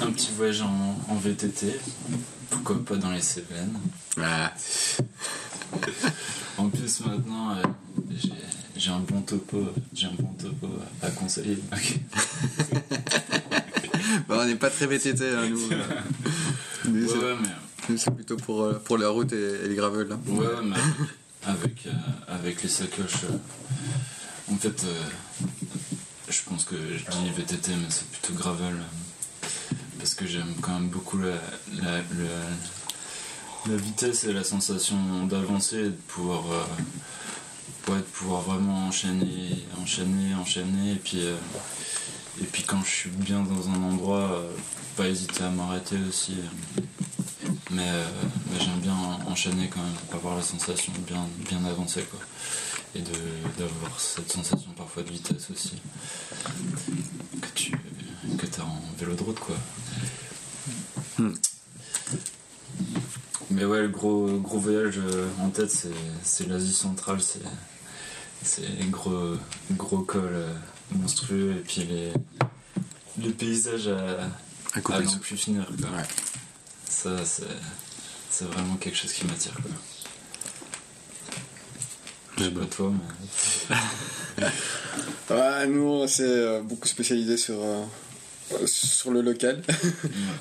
un 0.03 0.11
petit 0.13 0.31
voyage 0.37 0.63
en, 0.63 0.99
en 1.09 1.15
VTT, 1.17 1.79
pourquoi 2.51 2.85
pas 2.85 2.97
dans 2.97 3.11
les 3.13 3.21
Cévennes. 3.21 3.79
Ah, 4.21 4.53
En 6.59 6.69
plus, 6.69 7.01
maintenant, 7.01 7.53
euh, 7.57 7.63
j'ai- 8.77 8.91
un 8.91 8.99
bon 9.01 9.21
topo, 9.23 9.67
j'ai 9.95 10.07
un 10.07 10.13
bon 10.19 10.33
topo 10.35 10.69
à 11.03 11.11
conseiller. 11.11 11.59
Bah, 14.29 14.39
on 14.41 14.45
n'est 14.47 14.57
pas 14.57 14.71
très 14.71 14.87
VTT, 14.87 15.23
hein, 15.29 15.49
nous. 15.49 15.61
Nous, 16.91 17.03
Ouais, 17.03 17.09
c'est- 17.09 17.19
ouais, 17.19 17.37
mais 17.41 17.49
nous, 17.89 17.97
c'est 17.99 18.11
plutôt 18.11 18.37
pour, 18.37 18.63
euh, 18.63 18.75
pour 18.85 18.99
la 18.99 19.09
route 19.09 19.33
et, 19.33 19.37
et 19.65 19.69
les 19.69 19.75
gravels. 19.75 20.09
là. 20.09 20.19
Ouais, 20.27 20.47
mais 20.65 20.77
avec, 21.45 21.87
euh, 21.87 21.91
avec 22.29 22.63
les 22.63 22.69
sacoches, 22.69 23.25
euh, 23.25 24.53
en 24.53 24.57
fait, 24.57 24.85
euh, 24.85 25.47
je 26.29 26.39
pense 26.49 26.65
que 26.65 26.75
je 26.77 27.05
dis 27.05 27.31
VTT, 27.37 27.71
mais 27.73 27.87
c'est 27.91 28.07
plutôt 28.09 28.35
gravel. 28.35 28.75
Parce 30.01 30.15
que 30.15 30.27
j'aime 30.27 30.55
quand 30.63 30.73
même 30.73 30.89
beaucoup 30.89 31.19
la, 31.19 31.35
la, 31.83 33.77
vitesse 33.77 34.25
et 34.25 34.33
la 34.33 34.43
sensation 34.45 34.97
d'avancer 35.27 35.85
de 35.85 35.91
pouvoir, 35.91 36.43
euh, 36.51 37.97
de 37.97 38.01
pouvoir 38.01 38.41
vraiment 38.41 38.87
enchaîner, 38.87 39.67
enchaîner, 39.81 40.35
enchaîner. 40.35 40.93
Et 40.93 40.97
puis, 40.97 41.27
euh, 41.27 41.37
et 42.41 42.45
puis 42.45 42.63
quand 42.63 42.83
je 42.83 42.91
suis 42.91 43.11
bien 43.11 43.41
dans 43.41 43.69
un 43.69 43.83
endroit, 43.83 44.33
euh, 44.33 44.51
pas 44.97 45.07
hésiter 45.07 45.45
à 45.45 45.51
m'arrêter 45.51 45.97
aussi. 46.09 46.37
Mais, 47.71 47.93
mais 48.51 48.59
j'aime 48.59 48.81
bien 48.81 48.97
enchaîner 49.29 49.69
quand 49.69 49.83
même, 49.83 49.95
avoir 50.15 50.37
la 50.37 50.43
sensation 50.43 50.93
de 50.95 51.01
bien, 51.01 51.29
bien 51.47 51.63
avancer 51.67 52.03
quoi. 52.05 52.21
Et 52.95 53.03
d'avoir 53.59 54.01
cette 54.01 54.33
sensation 54.33 54.71
parfois 54.77 55.03
de 55.03 55.11
vitesse 55.11 55.49
aussi. 55.53 55.75
Que 57.41 57.49
tu 57.55 57.73
en 58.61 58.81
vélo 58.99 59.15
de 59.15 59.23
route 59.23 59.39
quoi. 59.41 59.57
Mais 63.51 63.65
ouais, 63.65 63.83
le 63.83 63.89
gros, 63.89 64.27
gros 64.39 64.59
voyage 64.59 64.99
euh, 64.99 65.29
en 65.41 65.49
tête, 65.51 65.71
c'est- 66.23 66.47
l'Asie 66.47 66.73
centrale, 66.73 67.21
c'est 67.21 67.41
c'est 68.43 68.63
les 68.63 68.87
gros, 68.87 69.35
gros 69.73 69.99
cols 69.99 70.31
euh, 70.33 70.55
monstrueux 70.93 71.51
et 71.59 71.61
puis 71.61 71.83
les, 71.85 72.13
les 73.19 73.31
paysages 73.33 73.89
à, 73.89 74.23
À 74.23 74.79
à 74.79 74.81
couper 74.81 74.99
le 75.01 75.05
n'en 75.05 75.11
souffle. 75.11 75.25
plus 75.25 75.37
finir. 75.37 75.67
Quoi. 75.67 75.91
Ouais. 75.91 76.05
Ça, 76.89 77.23
c'est 77.25 77.43
c'est 78.31 78.47
vraiment 78.47 78.77
quelque 78.77 78.97
chose 78.97 79.13
qui 79.13 79.27
m'attire. 79.27 79.53
quoi. 79.55 79.71
Je 82.39 82.45
sais 82.45 82.51
pas 82.51 82.65
toi, 82.67 82.93
mais. 83.69 83.77
Ouais, 85.31 85.67
nous, 85.69 85.83
on 85.83 86.09
s'est 86.09 86.23
euh, 86.25 86.61
beaucoup 86.63 86.89
spécialisé 86.89 87.37
sur, 87.37 87.55
euh, 87.63 87.85
sur 88.67 89.11
le 89.11 89.21
local. 89.23 89.63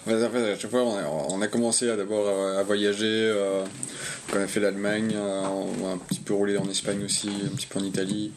En 0.08 0.10
fait, 0.10 0.24
à 0.54 0.58
chaque 0.58 0.72
fois, 0.72 0.84
on 0.84 0.96
a, 0.98 1.04
on 1.30 1.42
a 1.42 1.48
commencé 1.48 1.90
à 1.90 1.96
d'abord 1.96 2.28
à, 2.28 2.60
à 2.60 2.64
voyager. 2.64 3.06
euh, 3.06 3.64
on 4.34 4.38
a 4.40 4.48
fait 4.48 4.60
l'Allemagne, 4.60 5.14
euh, 5.16 5.42
on 5.82 5.88
a 5.88 5.92
un 5.94 5.98
petit 5.98 6.20
peu 6.20 6.34
roulé 6.34 6.58
en 6.58 6.70
Espagne 6.70 7.04
aussi, 7.04 7.30
un 7.46 7.56
petit 7.56 7.68
peu 7.68 7.80
en 7.80 7.84
Italie. 7.84 8.32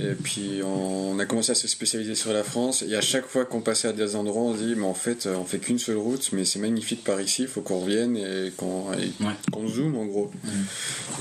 Et 0.00 0.12
puis 0.14 0.60
on 0.64 1.18
a 1.18 1.24
commencé 1.24 1.52
à 1.52 1.54
se 1.54 1.68
spécialiser 1.68 2.14
sur 2.14 2.32
la 2.32 2.42
France. 2.44 2.82
Et 2.88 2.94
à 2.96 3.00
chaque 3.00 3.26
fois 3.26 3.44
qu'on 3.44 3.60
passait 3.60 3.88
à 3.88 3.92
des 3.92 4.16
endroits, 4.16 4.42
on 4.42 4.54
se 4.56 4.62
dit, 4.62 4.74
mais 4.76 4.86
en 4.86 4.94
fait, 4.94 5.26
on 5.26 5.44
fait 5.44 5.58
qu'une 5.58 5.78
seule 5.78 5.96
route, 5.96 6.30
mais 6.32 6.44
c'est 6.44 6.58
magnifique 6.58 7.04
par 7.04 7.20
ici, 7.20 7.42
il 7.42 7.48
faut 7.48 7.60
qu'on 7.62 7.80
revienne 7.80 8.16
et 8.16 8.50
qu'on 8.56 8.84
Ouais. 8.90 9.68
zoome 9.68 9.96
en 9.96 10.04
gros. 10.06 10.30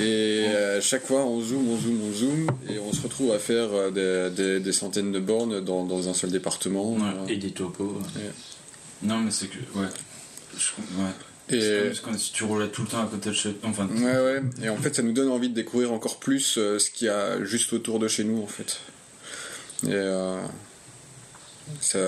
Et 0.02 0.46
à 0.78 0.82
chaque 0.82 1.06
fois, 1.06 1.26
on 1.26 1.42
zoome, 1.42 1.70
on 1.70 1.78
zoome, 1.78 2.02
on 2.10 2.14
zoome, 2.14 2.48
et 2.70 2.80
on 2.80 2.92
se 2.94 3.02
retrouve 3.02 3.32
à 3.32 3.40
faire 3.40 3.70
euh, 3.74 3.92
des, 4.30 4.36
des- 4.36 4.60
des 4.60 4.72
centaines 4.74 5.12
de 5.12 5.20
bornes 5.20 5.62
dans, 5.62 5.84
dans 5.86 6.10
un 6.10 6.14
seul 6.14 6.32
département. 6.32 6.94
Ouais. 6.94 7.00
Euh, 7.04 7.28
Et 7.28 7.38
des 7.38 7.52
Non, 9.02 9.20
mais 9.20 9.32
c'est 9.32 9.48
que. 9.48 9.58
Ouais. 9.78 9.88
Je- 10.58 11.02
ouais. 11.02 11.10
Et, 11.50 11.92
comme, 12.02 12.18
si 12.18 12.32
tu 12.32 12.46
roulais 12.46 12.70
tout 12.70 12.84
le 12.84 12.88
temps 12.88 13.04
à 13.04 13.08
côté 13.08 13.30
de 13.30 13.36
chez 13.36 13.56
Enfin, 13.64 13.88
Ouais, 13.90 14.02
ouais. 14.02 14.42
Et 14.62 14.70
en 14.70 14.78
fait, 14.78 14.96
ça 14.96 15.02
nous 15.02 15.12
donne 15.12 15.30
envie 15.30 15.50
de 15.50 15.54
découvrir 15.54 15.92
encore 15.92 16.18
plus 16.20 16.58
euh, 16.58 16.80
ce 16.80 16.90
qu'il 16.90 17.08
y 17.08 17.10
a 17.10 17.44
juste 17.44 17.74
autour 17.74 18.00
de 18.00 18.08
chez 18.08 18.24
nous, 18.24 18.42
en 18.42 18.48
fait. 18.48 18.80
Et 19.86 19.90
euh, 19.92 20.42
ça, 21.82 22.00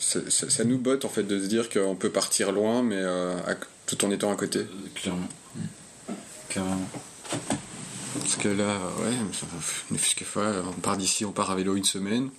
ça, 0.00 0.20
ça- 0.28 0.50
ça 0.50 0.64
nous 0.64 0.78
botte, 0.78 1.04
en 1.04 1.08
fait, 1.08 1.22
de 1.22 1.40
se 1.40 1.46
dire 1.46 1.70
qu'on 1.70 1.94
peut 1.94 2.10
partir 2.10 2.50
loin, 2.50 2.82
mais 2.82 2.98
euh, 2.98 3.36
à- 3.46 3.54
tout 3.86 4.04
en 4.04 4.10
étant 4.10 4.32
à 4.32 4.36
côté. 4.36 4.66
clairement. 4.96 5.28
Carrément. 6.48 6.88
Parce 8.18 8.36
que 8.36 8.48
là, 8.48 8.78
ouais, 9.00 9.12
ça- 9.32 9.46
ne 9.90 9.96
fût-ce 9.98 10.16
que 10.16 10.24
fois, 10.24 10.52
on 10.68 10.80
part 10.80 10.96
d'ici, 10.96 11.24
on 11.24 11.32
part 11.32 11.50
à 11.50 11.54
vélo 11.54 11.76
une 11.76 11.84
semaine. 11.84 12.30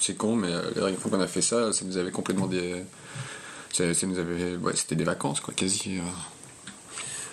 C'est 0.00 0.16
con, 0.16 0.34
mais 0.34 0.48
euh, 0.48 0.62
la 0.74 0.80
dernière 0.82 0.98
fois 0.98 1.10
qu'on 1.10 1.20
a 1.20 1.26
fait 1.26 1.42
ça, 1.42 1.72
ça 1.72 1.84
nous 1.84 1.96
avait 1.98 2.10
complètement 2.10 2.46
des. 2.46 2.82
Ça, 3.72 3.92
ça 3.94 4.06
nous 4.06 4.18
avait. 4.18 4.56
Ouais, 4.56 4.74
c'était 4.74 4.96
des 4.96 5.04
vacances, 5.04 5.40
quoi, 5.40 5.54
quasi. 5.54 5.98
euh. 5.98 6.00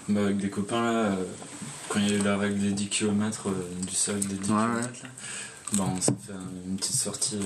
Bah, 0.09 0.21
avec 0.21 0.37
des 0.37 0.49
copains 0.49 0.81
là, 0.83 0.99
euh, 1.05 1.15
quand 1.89 1.99
il 1.99 2.09
y 2.09 2.13
a 2.13 2.17
eu 2.17 2.21
la 2.23 2.37
règle 2.37 2.59
des 2.59 2.71
10 2.71 2.87
km, 2.89 3.47
du 3.87 3.95
cercle 3.95 4.21
des 4.27 4.35
10 4.35 4.51
Ouais, 4.51 4.57
km, 4.57 4.89
là, 5.03 5.09
bah, 5.73 5.83
on 5.95 6.01
s'est 6.01 6.11
fait 6.25 6.33
un- 6.33 6.69
une 6.69 6.77
petite 6.77 6.95
sortie. 6.95 7.37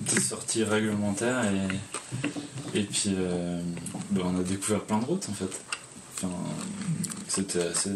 une 0.00 0.06
petite 0.06 0.22
sortie 0.22 0.64
réglementaire 0.64 1.42
et, 1.52 2.78
et 2.78 2.84
puis 2.84 3.14
euh, 3.18 3.60
bah, 4.10 4.22
on 4.24 4.38
a 4.38 4.42
découvert 4.42 4.82
plein 4.84 4.98
de 4.98 5.04
routes 5.04 5.28
en 5.28 5.34
fait. 5.34 5.50
Enfin, 6.16 6.32
c'était 7.28 7.62
assez, 7.62 7.90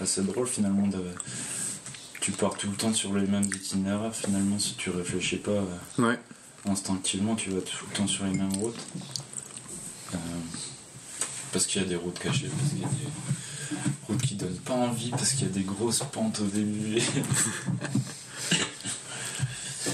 assez 0.00 0.22
drôle 0.22 0.46
finalement 0.46 0.86
de. 0.86 0.98
Tu 2.26 2.32
pars 2.32 2.56
tout 2.56 2.68
le 2.68 2.74
temps 2.76 2.92
sur 2.92 3.14
les 3.14 3.24
mêmes 3.24 3.44
itinéraires 3.44 4.12
finalement 4.12 4.58
si 4.58 4.74
tu 4.74 4.90
réfléchis 4.90 5.36
pas. 5.36 5.52
euh, 5.52 5.76
Ouais. 6.02 6.18
instinctivement, 6.68 7.36
tu 7.36 7.50
vas 7.50 7.60
tout 7.60 7.86
le 7.88 7.96
temps 7.96 8.08
sur 8.08 8.24
les 8.24 8.32
mêmes 8.32 8.52
routes. 8.54 8.80
Euh, 10.12 10.18
parce 11.52 11.66
qu'il 11.66 11.80
y 11.82 11.84
a 11.84 11.88
des 11.88 11.94
routes 11.94 12.18
cachées, 12.18 12.48
parce 12.48 12.70
qu'il 12.70 12.80
y 12.80 12.84
a 12.84 12.88
des 12.88 13.06
routes 14.08 14.22
qui 14.22 14.34
donnent 14.34 14.58
pas 14.58 14.72
envie, 14.74 15.10
parce 15.10 15.34
qu'il 15.34 15.42
y 15.46 15.50
a 15.50 15.52
des 15.52 15.62
grosses 15.62 16.02
pentes 16.10 16.40
au 16.40 16.46
début. 16.46 16.98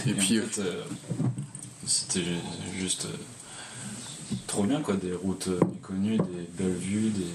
Et 0.07 0.15
puis, 0.15 0.41
en 0.41 0.45
fait, 0.45 0.61
euh, 0.63 0.85
c'était 1.87 2.25
ju- 2.25 2.41
juste 2.81 3.05
euh, 3.05 4.37
trop 4.47 4.65
bien, 4.65 4.81
quoi. 4.81 4.97
Des 4.97 5.13
routes 5.13 5.49
méconnues, 5.49 6.17
des 6.17 6.49
belles 6.59 6.73
vues, 6.79 7.11
des, 7.11 7.27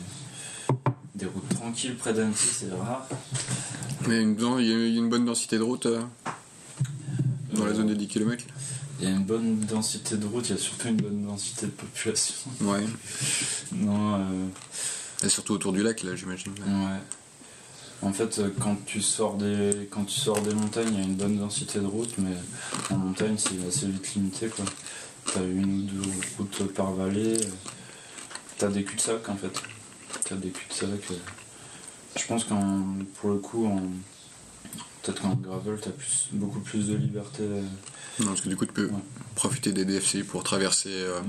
des 1.13 1.25
routes 1.27 1.49
tranquilles 1.49 1.95
près 1.95 2.13
d'Annecy, 2.15 2.47
c'est 2.51 2.71
rare. 2.71 3.07
Une, 4.15 4.35
il 4.59 4.67
y 4.67 4.73
a 4.73 4.77
il 4.87 4.93
y 4.93 4.97
a 4.97 4.99
une 4.99 5.09
bonne 5.09 5.25
densité 5.25 5.57
de 5.57 5.63
route 5.63 5.85
euh, 5.85 6.01
dans 7.53 7.65
la 7.65 7.73
zone 7.73 7.87
des 7.87 7.95
10 7.95 8.07
km. 8.07 8.43
Il 8.99 9.07
y 9.07 9.11
a 9.11 9.15
une 9.15 9.23
bonne 9.23 9.59
densité 9.59 10.17
de 10.17 10.25
route, 10.25 10.49
il 10.49 10.55
y 10.55 10.57
a 10.57 10.61
surtout 10.61 10.87
une 10.87 10.97
bonne 10.97 11.25
densité 11.25 11.67
de 11.67 11.71
population. 11.71 12.33
Ouais. 12.61 12.83
Non, 13.71 14.15
euh, 14.15 14.47
Et 15.23 15.29
surtout 15.29 15.53
autour 15.53 15.71
du 15.71 15.83
lac, 15.83 16.01
là, 16.03 16.15
j'imagine. 16.15 16.53
Ouais. 16.65 16.99
En 18.01 18.13
fait, 18.13 18.39
euh, 18.39 18.49
quand 18.59 18.75
tu 18.85 19.01
sors 19.01 19.35
des 19.37 19.87
quand 19.91 20.03
tu 20.05 20.19
sors 20.19 20.41
des 20.41 20.53
montagnes, 20.53 20.89
il 20.93 20.99
y 20.99 21.01
a 21.01 21.05
une 21.05 21.15
bonne 21.15 21.37
densité 21.37 21.79
de 21.79 21.85
route, 21.85 22.13
mais 22.17 22.35
en 22.91 22.97
montagne, 22.97 23.35
c'est 23.37 23.67
assez 23.67 23.87
vite 23.87 24.13
limité, 24.15 24.47
quoi. 24.47 24.65
T'as 25.33 25.43
une 25.43 25.79
ou 25.79 25.81
deux 25.83 26.09
routes 26.37 26.73
par 26.73 26.93
vallée. 26.93 27.37
T'as 28.57 28.69
des 28.69 28.83
cul-de-sac, 28.83 29.27
en 29.29 29.35
fait. 29.35 29.61
T'as 30.25 30.35
des 30.35 30.49
cul-de-sac. 30.49 31.11
euh. 31.11 31.15
Je 32.17 32.25
pense 32.25 32.43
qu'en 32.45 32.83
pour 33.21 33.29
le 33.31 33.37
coup, 33.37 33.65
en 33.67 33.81
peut-être 35.03 35.21
qu'en 35.21 35.35
gravel, 35.35 35.77
t'as 35.81 35.91
plus 35.91 36.27
beaucoup 36.33 36.59
plus 36.59 36.87
de 36.87 36.95
liberté. 36.95 37.43
Non, 38.19 38.27
parce 38.27 38.41
que 38.41 38.49
du 38.49 38.57
coup, 38.57 38.65
tu 38.65 38.73
peux 38.73 38.87
Ouais. 38.87 38.99
profiter 39.35 39.71
des 39.71 39.85
DFC 39.85 40.23
pour 40.23 40.43
traverser. 40.43 40.89
euh, 40.91 41.21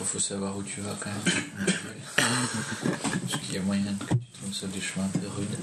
Il 0.00 0.06
faut 0.06 0.18
savoir 0.20 0.56
où 0.56 0.62
tu 0.62 0.80
vas 0.80 0.96
quand 1.00 1.10
même. 1.10 1.66
Parce 3.28 3.40
qu'il 3.42 3.54
y 3.54 3.58
a 3.58 3.62
moyen 3.62 3.92
que 4.08 4.14
tu 4.14 4.20
tombes 4.40 4.52
sur 4.52 4.68
des 4.68 4.80
chemins 4.80 5.04
un 5.06 5.18
peu 5.18 5.26
rudes. 5.26 5.58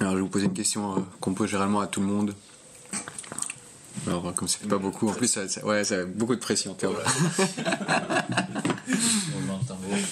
Alors, 0.00 0.12
je 0.12 0.16
vais 0.16 0.22
vous 0.22 0.28
poser 0.28 0.46
une 0.46 0.54
question 0.54 0.96
euh, 0.96 1.00
qu'on 1.20 1.34
pose 1.34 1.48
généralement 1.50 1.80
à 1.80 1.86
tout 1.86 2.00
le 2.00 2.06
monde. 2.06 2.34
Alors, 4.06 4.32
comme 4.34 4.48
c'est 4.48 4.66
pas 4.68 4.78
beaucoup, 4.78 5.08
en 5.08 5.12
plus, 5.12 5.28
ça, 5.28 5.48
ça- 5.48 5.64
ouais, 5.64 5.84
ça 5.84 5.96
a 6.00 6.04
beaucoup 6.04 6.34
de 6.34 6.40
pression. 6.40 6.74
Théo. 6.74 6.94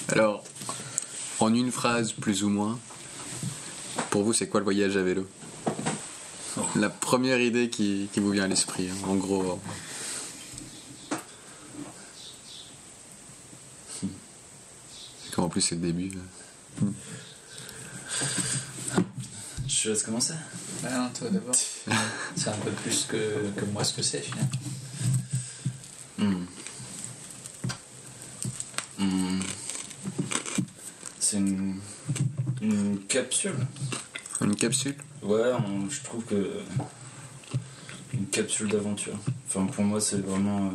Alors, 0.09 0.43
en 1.39 1.53
une 1.53 1.71
phrase, 1.71 2.11
plus 2.13 2.43
ou 2.43 2.49
moins, 2.49 2.77
pour 4.09 4.23
vous, 4.23 4.33
c'est 4.33 4.47
quoi 4.47 4.59
le 4.59 4.63
voyage 4.65 4.97
à 4.97 5.01
vélo? 5.01 5.27
La 6.75 6.89
première 6.89 7.39
idée 7.39 7.69
qui, 7.69 8.09
qui 8.11 8.19
vous 8.19 8.31
vient 8.31 8.43
à 8.43 8.47
l'esprit, 8.47 8.89
hein, 8.89 8.95
en 9.07 9.15
gros. 9.15 9.59
Comme 15.33 15.45
en 15.45 15.49
plus, 15.49 15.61
c'est 15.61 15.75
le 15.75 15.81
début. 15.81 16.09
là. 16.09 16.87
Je 19.67 19.83
te 19.83 19.89
laisse 19.89 20.03
commencer. 20.03 20.33
Ah 20.85 20.97
non, 20.97 21.09
toi 21.09 21.29
d'abord. 21.29 21.55
C'est 22.35 22.49
un 22.49 22.53
peu 22.57 22.71
plus 22.71 23.05
que, 23.05 23.49
que 23.55 23.65
moi 23.65 23.83
ce 23.83 23.93
que 23.93 24.01
c'est 24.01 24.21
finalement. 24.21 24.49
Hmm. 26.17 26.45
Hmm. 28.97 29.39
C'est 31.19 31.37
une, 31.37 31.79
une 32.61 32.99
capsule. 33.07 33.55
Une 34.41 34.55
capsule? 34.55 34.95
Ouais, 35.21 35.51
on- 35.53 35.89
je 35.89 36.01
trouve 36.01 36.23
que 36.25 36.61
une 38.13 38.25
capsule 38.27 38.69
d'aventure. 38.69 39.17
Enfin, 39.47 39.65
pour 39.65 39.83
moi, 39.83 39.99
c'est 40.01 40.17
vraiment 40.25 40.67
euh, 40.67 40.71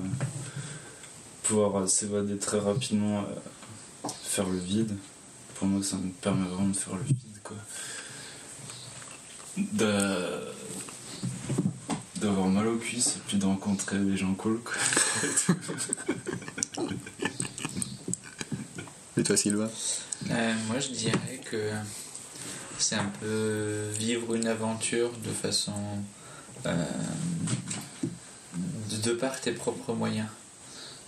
pouvoir 1.42 1.88
s'évader 1.88 2.38
très 2.38 2.58
rapidement, 2.58 3.20
euh, 3.24 4.08
faire 4.22 4.48
le 4.48 4.58
vide. 4.58 4.96
Pour 5.54 5.66
moi, 5.66 5.82
ça 5.82 5.96
me 5.96 6.10
permet 6.10 6.46
vraiment 6.48 6.68
de 6.68 6.76
faire 6.76 6.94
le 6.94 7.02
vide, 7.04 7.16
quoi. 7.42 7.56
De- 9.56 10.52
D'avoir 12.16 12.46
mal 12.48 12.66
aux 12.68 12.78
cuisses 12.78 13.16
et 13.16 13.20
puis 13.26 13.36
de 13.36 13.44
rencontrer 13.44 13.98
des 13.98 14.16
gens 14.16 14.32
cool, 14.34 14.58
quoi. 14.62 14.74
Et 19.16 19.22
toi, 19.22 19.36
Sylvain? 19.36 19.70
Euh, 20.30 20.54
moi, 20.68 20.80
je 20.80 20.88
dirais 20.88 21.40
que 21.50 21.70
c'est 22.78 22.96
un 22.96 23.10
peu 23.20 23.88
vivre 23.98 24.34
une 24.34 24.46
aventure 24.46 25.10
de 25.18 25.30
façon. 25.30 25.72
euh, 26.66 26.84
de, 28.90 28.96
de 28.96 29.12
par 29.12 29.40
tes 29.40 29.52
propres 29.52 29.92
moyens. 29.92 30.28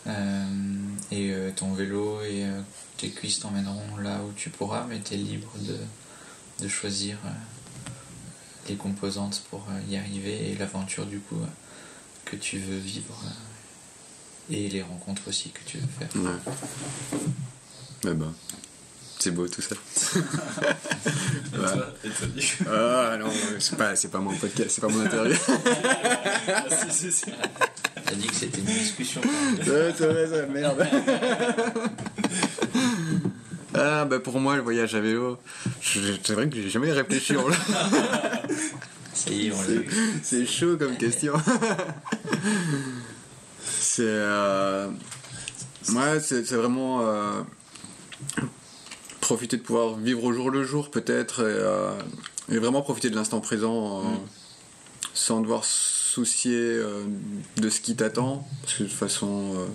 Euh, 0.07 0.45
et 1.11 1.33
euh, 1.33 1.51
ton 1.57 1.73
vélo 1.73 2.21
et 2.23 2.45
euh, 2.45 2.61
tes 2.99 3.11
cuisses 3.11 3.41
t'emmèneront 3.41 3.97
là 4.03 4.21
où 4.23 4.33
tu 4.37 4.51
pourras, 4.51 4.85
mais 4.89 5.01
tu 5.01 5.15
es 5.15 5.17
libre 5.17 5.51
de, 5.61 5.77
de 6.63 6.69
choisir 6.69 7.17
euh, 7.25 7.29
les 8.69 8.77
composantes 8.77 9.43
pour 9.51 9.65
euh, 9.71 9.81
y 9.93 9.97
arriver 9.97 10.51
et 10.51 10.57
l'aventure 10.57 11.07
du 11.07 11.19
coup 11.21 11.39
que 12.25 12.37
tu 12.37 12.59
veux 12.59 12.79
vivre 12.79 13.15
euh, 13.25 14.55
et 14.55 14.69
les 14.69 14.83
rencontres 14.83 15.23
aussi 15.29 15.51
que 15.51 15.61
tu 15.67 15.79
veux 15.79 15.87
faire. 15.99 16.09
Ouais. 16.17 16.53
Mais 18.05 18.15
ben, 18.15 18.33
c'est 19.19 19.31
beau 19.31 19.49
tout 19.49 19.63
ça. 19.63 19.75
Et 21.55 21.59
Ouais. 21.59 21.73
toi, 21.73 21.87
et 22.05 22.09
toi, 22.11 22.27
du 22.27 22.41
coup 22.47 22.65
Ah 22.71 23.17
non, 23.19 23.31
c'est 23.61 23.77
pas, 23.79 23.97
c'est 23.97 24.09
pas 24.11 24.19
mon 24.19 24.35
podcast, 24.37 24.71
c'est 24.71 24.81
pas 24.83 24.89
mon 24.89 25.01
interview. 25.05 25.35
Ah, 26.49 26.65
si, 26.91 26.93
si, 27.11 27.13
si. 27.13 27.25
T'as 28.05 28.15
dit 28.15 28.27
que 28.27 28.35
c'était 28.35 28.59
une 28.61 28.67
discussion. 28.67 29.21
quand 29.23 29.31
même. 29.33 29.59
Ouais, 29.69 29.95
c'est 29.97 30.07
vrai, 30.07 30.27
ça, 30.29 30.47
merde. 30.47 30.87
Ah 33.79 34.05
bah 34.07 34.19
pour 34.21 34.41
moi 34.41 34.57
le 34.57 34.63
voyage 34.63 34.95
à 34.95 35.01
vélo, 35.01 35.39
je- 35.83 36.17
c'est 36.25 36.33
vrai 36.33 36.49
que 36.49 36.57
j'ai 36.57 36.71
jamais 36.71 36.91
réfléchi. 36.93 37.37
en- 37.37 37.45
Ça 37.53 37.53
y 37.53 37.65
est, 37.65 37.65
on 37.65 37.65
l'a 37.65 39.16
eu. 39.16 39.16
C'est 40.23 40.47
chaud 40.47 40.77
comme 40.77 40.97
question. 40.97 41.35
c'est 43.63 44.03
euh... 44.03 44.89
ouais, 45.93 46.21
c'est 46.21 46.53
vraiment 46.53 47.01
euh, 47.03 47.43
profiter 49.21 49.57
de 49.57 49.63
pouvoir 49.63 49.97
vivre 49.97 50.25
au 50.25 50.33
jour 50.33 50.51
le 50.51 50.65
jour 50.65 50.91
peut-être 50.91 51.41
et, 51.41 51.45
euh, 51.45 51.99
et 52.51 52.59
vraiment 52.59 52.83
profiter 52.83 53.11
de 53.11 53.17
l'instant 53.17 53.41
présent 53.41 54.01
euh, 54.01 54.03
sans 55.15 55.41
devoir 55.41 55.65
soucier 55.65 56.81
de 57.57 57.69
ce 57.69 57.81
qui 57.81 57.97
t'attend 57.97 58.47
parce 58.63 58.75
que 58.75 58.85
de 58.85 58.89
toute 58.89 58.97
façon 58.97 59.67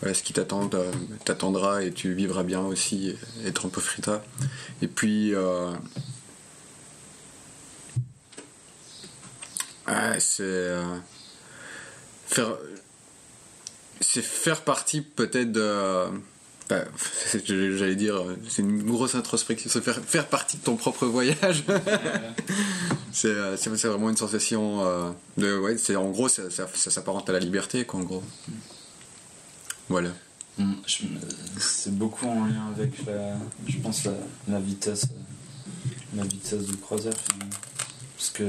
voilà, 0.00 0.14
ce 0.14 0.22
qui 0.22 0.32
t'attend 0.32 0.68
t'attendra 1.24 1.82
et 1.82 1.92
tu 1.92 2.12
vivras 2.12 2.42
bien 2.42 2.60
aussi 2.60 3.08
et 3.08 3.48
être 3.48 3.66
un 3.66 3.70
peu 3.70 3.80
frita 3.80 4.22
et 4.82 4.88
puis 4.88 5.34
euh, 5.34 5.72
C'est 10.18 10.42
euh, 10.42 10.82
faire 12.26 12.56
c'est 14.00 14.22
faire 14.22 14.62
partie 14.62 15.00
peut-être 15.00 15.52
de 15.52 16.04
bah, 16.68 16.84
c'est- 17.26 17.46
j'allais 17.46 17.94
dire 17.96 18.20
c'est 18.48 18.62
une 18.62 18.82
grosse 18.82 19.14
introspection 19.14 19.70
c'est 19.70 19.80
faire 19.82 20.00
faire 20.00 20.26
partie 20.26 20.56
de 20.58 20.62
ton 20.62 20.76
propre 20.76 21.06
voyage. 21.06 21.64
C'est 23.12 23.28
euh, 23.28 23.56
c'est 23.56 23.70
vraiment 23.70 24.10
une 24.10 24.16
sensation 24.16 24.84
euh, 24.84 25.10
de 25.38 25.56
ouais 25.56 25.78
c'est 25.78 25.96
en 25.96 26.10
gros 26.10 26.28
ça, 26.28 26.50
ça, 26.50 26.68
ça 26.74 26.90
s'apparente 26.90 27.30
à 27.30 27.32
la 27.32 27.38
liberté 27.38 27.86
quoi 27.86 28.00
en 28.00 28.02
gros. 28.02 28.22
Voilà. 29.88 30.10
Mm, 30.58 30.74
C'est 31.58 31.96
beaucoup 31.96 32.26
en 32.26 32.44
lien 32.44 32.66
avec 32.76 32.92
je 33.66 33.78
pense 33.78 34.06
la, 34.48 34.60
vitesse, 34.60 35.04
euh, 35.04 36.16
la 36.18 36.24
vitesse 36.24 36.64
croisière 36.82 37.14
finalement. 37.30 37.56
Parce 38.18 38.30
que 38.30 38.42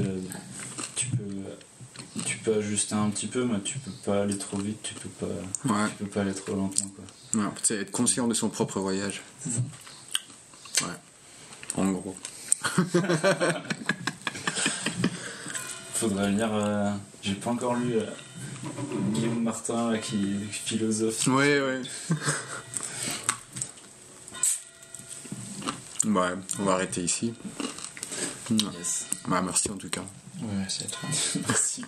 tu 0.98 1.06
peux, 1.10 1.24
tu 2.24 2.38
peux 2.38 2.54
ajuster 2.56 2.96
un 2.96 3.08
petit 3.10 3.28
peu, 3.28 3.44
mais 3.44 3.60
tu 3.60 3.78
peux 3.78 3.92
pas 4.04 4.22
aller 4.22 4.36
trop 4.36 4.58
vite, 4.58 4.82
tu 4.82 4.94
peux 4.94 5.08
pas, 5.08 5.26
ouais, 5.72 5.88
tu 5.90 6.04
peux 6.04 6.10
pas 6.10 6.22
aller 6.22 6.34
trop 6.34 6.56
lentement 6.56 6.90
quoi. 6.96 7.04
ouais 7.40 7.48
c'est 7.62 7.76
être 7.76 7.92
conscient 7.92 8.26
de 8.26 8.34
son 8.34 8.48
propre 8.48 8.80
voyage. 8.80 9.22
Ouais. 10.82 10.88
En 11.76 11.92
gros. 11.92 12.16
Faudrait 15.94 16.32
lire, 16.32 16.50
euh, 16.52 16.92
j'ai 17.22 17.34
pas 17.34 17.50
encore 17.50 17.74
lu 17.76 17.94
euh, 17.94 18.06
Guillaume 19.12 19.44
Martin 19.44 19.92
là, 19.92 19.98
qui 19.98 20.16
est 20.16 20.52
philosophe. 20.52 21.28
ouais 21.28 21.60
ouais 21.60 21.80
ouais 26.06 26.30
on 26.58 26.64
va 26.64 26.72
arrêter 26.72 27.02
ici. 27.02 27.34
Yes. 28.50 29.06
bah, 29.28 29.42
merci 29.44 29.70
en 29.70 29.76
tout 29.76 29.90
cas 29.90 30.04
Ouais, 30.40 30.64
c'est 30.68 30.90
toi. 30.90 31.08
Merci. 31.48 31.84